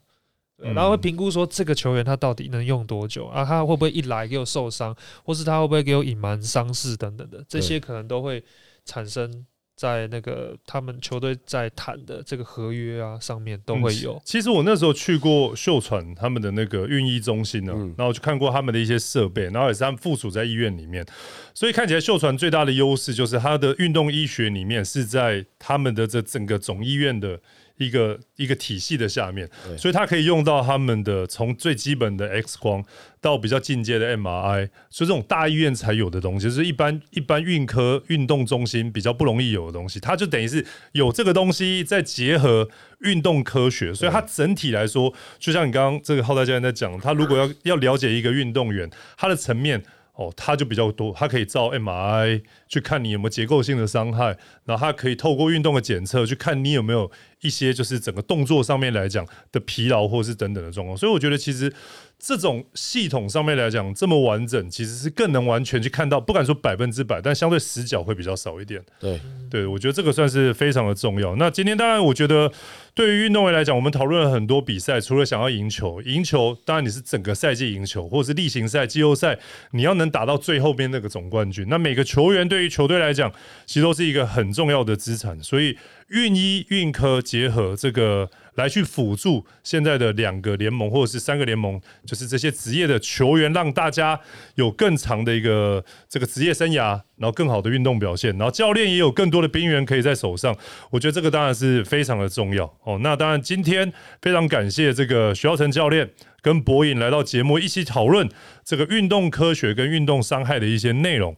[0.59, 3.45] 然后会评估说这个球员他到底能用多久啊？
[3.45, 8.43] 他会不会一来给我受伤，或是他会不会给我隐瞒伤势等等的，这些可能都会
[8.87, 9.45] 产生
[9.77, 14.19] 在那个他们球队在谈的这个合约啊上面都会有。
[14.25, 21.05] 其实我那时候去过秀传他们的那个运医中心呢，嗯然后就看过他们的一些设备，然后也是他们附属在医院里面，
[21.53, 27.39] 所以看起来秀传最大的优势就是它的运动医学里面是在他们的这整个总医院的。
[27.79, 29.49] 一个一个体系的下面，
[29.79, 32.85] 所以它可以用到他们的从最基本的 X 光
[33.21, 42.69] 到比较进阶的 MRI，所以这种大医院才有的东西，就是一般一般运科运动中心比较不容易有的东西，它就等于是有这个东西再结合
[43.01, 49.83] 运动科学，所以它整体来说，就像你刚刚这个浩大教练在讲，他如果要要了解一个运动员，他的层面。
[50.17, 57.11] 哦，它就比较多，它可以照 MRI 去看你有没有结构性的伤害，然后它可以透过运动的检测去看你有没有
[57.43, 60.97] 一些就是整个动作上面来讲的疲劳或是等等的状况。
[60.97, 61.71] 所以我觉得其实
[62.19, 68.83] 这种系统上面来讲这么完整，其实是更能完全去看到，不敢说百分之百，但相对死角会比较少一点。
[68.99, 71.37] 对，对，我觉得这个算是非常的重要。
[71.37, 72.51] 那今天当然，我觉得
[72.97, 79.39] 对于运动员来讲，我们讨论了很多比赛，除了想要赢球，赢球当然你是整个赛季赢球，或者是例行赛、季后赛，
[79.73, 81.67] 你要能打到最后边那个总冠军。
[81.69, 83.31] 那每个球员对于球队来讲，
[83.67, 85.39] 其实都是一个很重要的资产。
[85.43, 85.77] 所以
[86.09, 94.19] 运医、运科结合这个来去辅助现在的两个联盟或者是三个联盟，就是这些职业的球员，让大家
[94.55, 100.57] 有更长的一个这个职业生涯，然后更好的运动表现，然后教练也有更多的兵源可以在手上。
[100.91, 102.99] 我觉得这个当然是非常的重要哦。
[103.03, 103.93] 那当然，今天
[104.23, 108.29] 非常感谢这个徐耀成教练跟博颖来到节目一起讨论
[108.65, 111.37] 这个运动科学跟运动伤害的一些内容。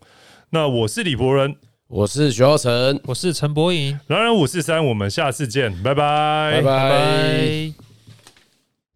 [0.50, 1.56] 那我是李博仁，
[1.89, 6.91] 我是徐浩成，我是陈柏颖，狼人五四三，我们下次见，拜拜，拜拜拜。
[6.91, 7.74] 拜。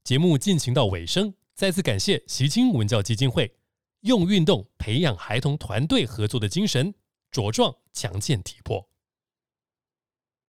[0.05, 3.51] 节目进行到尾声，再次感谢习青文教基金会
[4.03, 6.93] 用运动培养孩童团队合作的精神，
[7.33, 8.87] 茁壮强健体魄。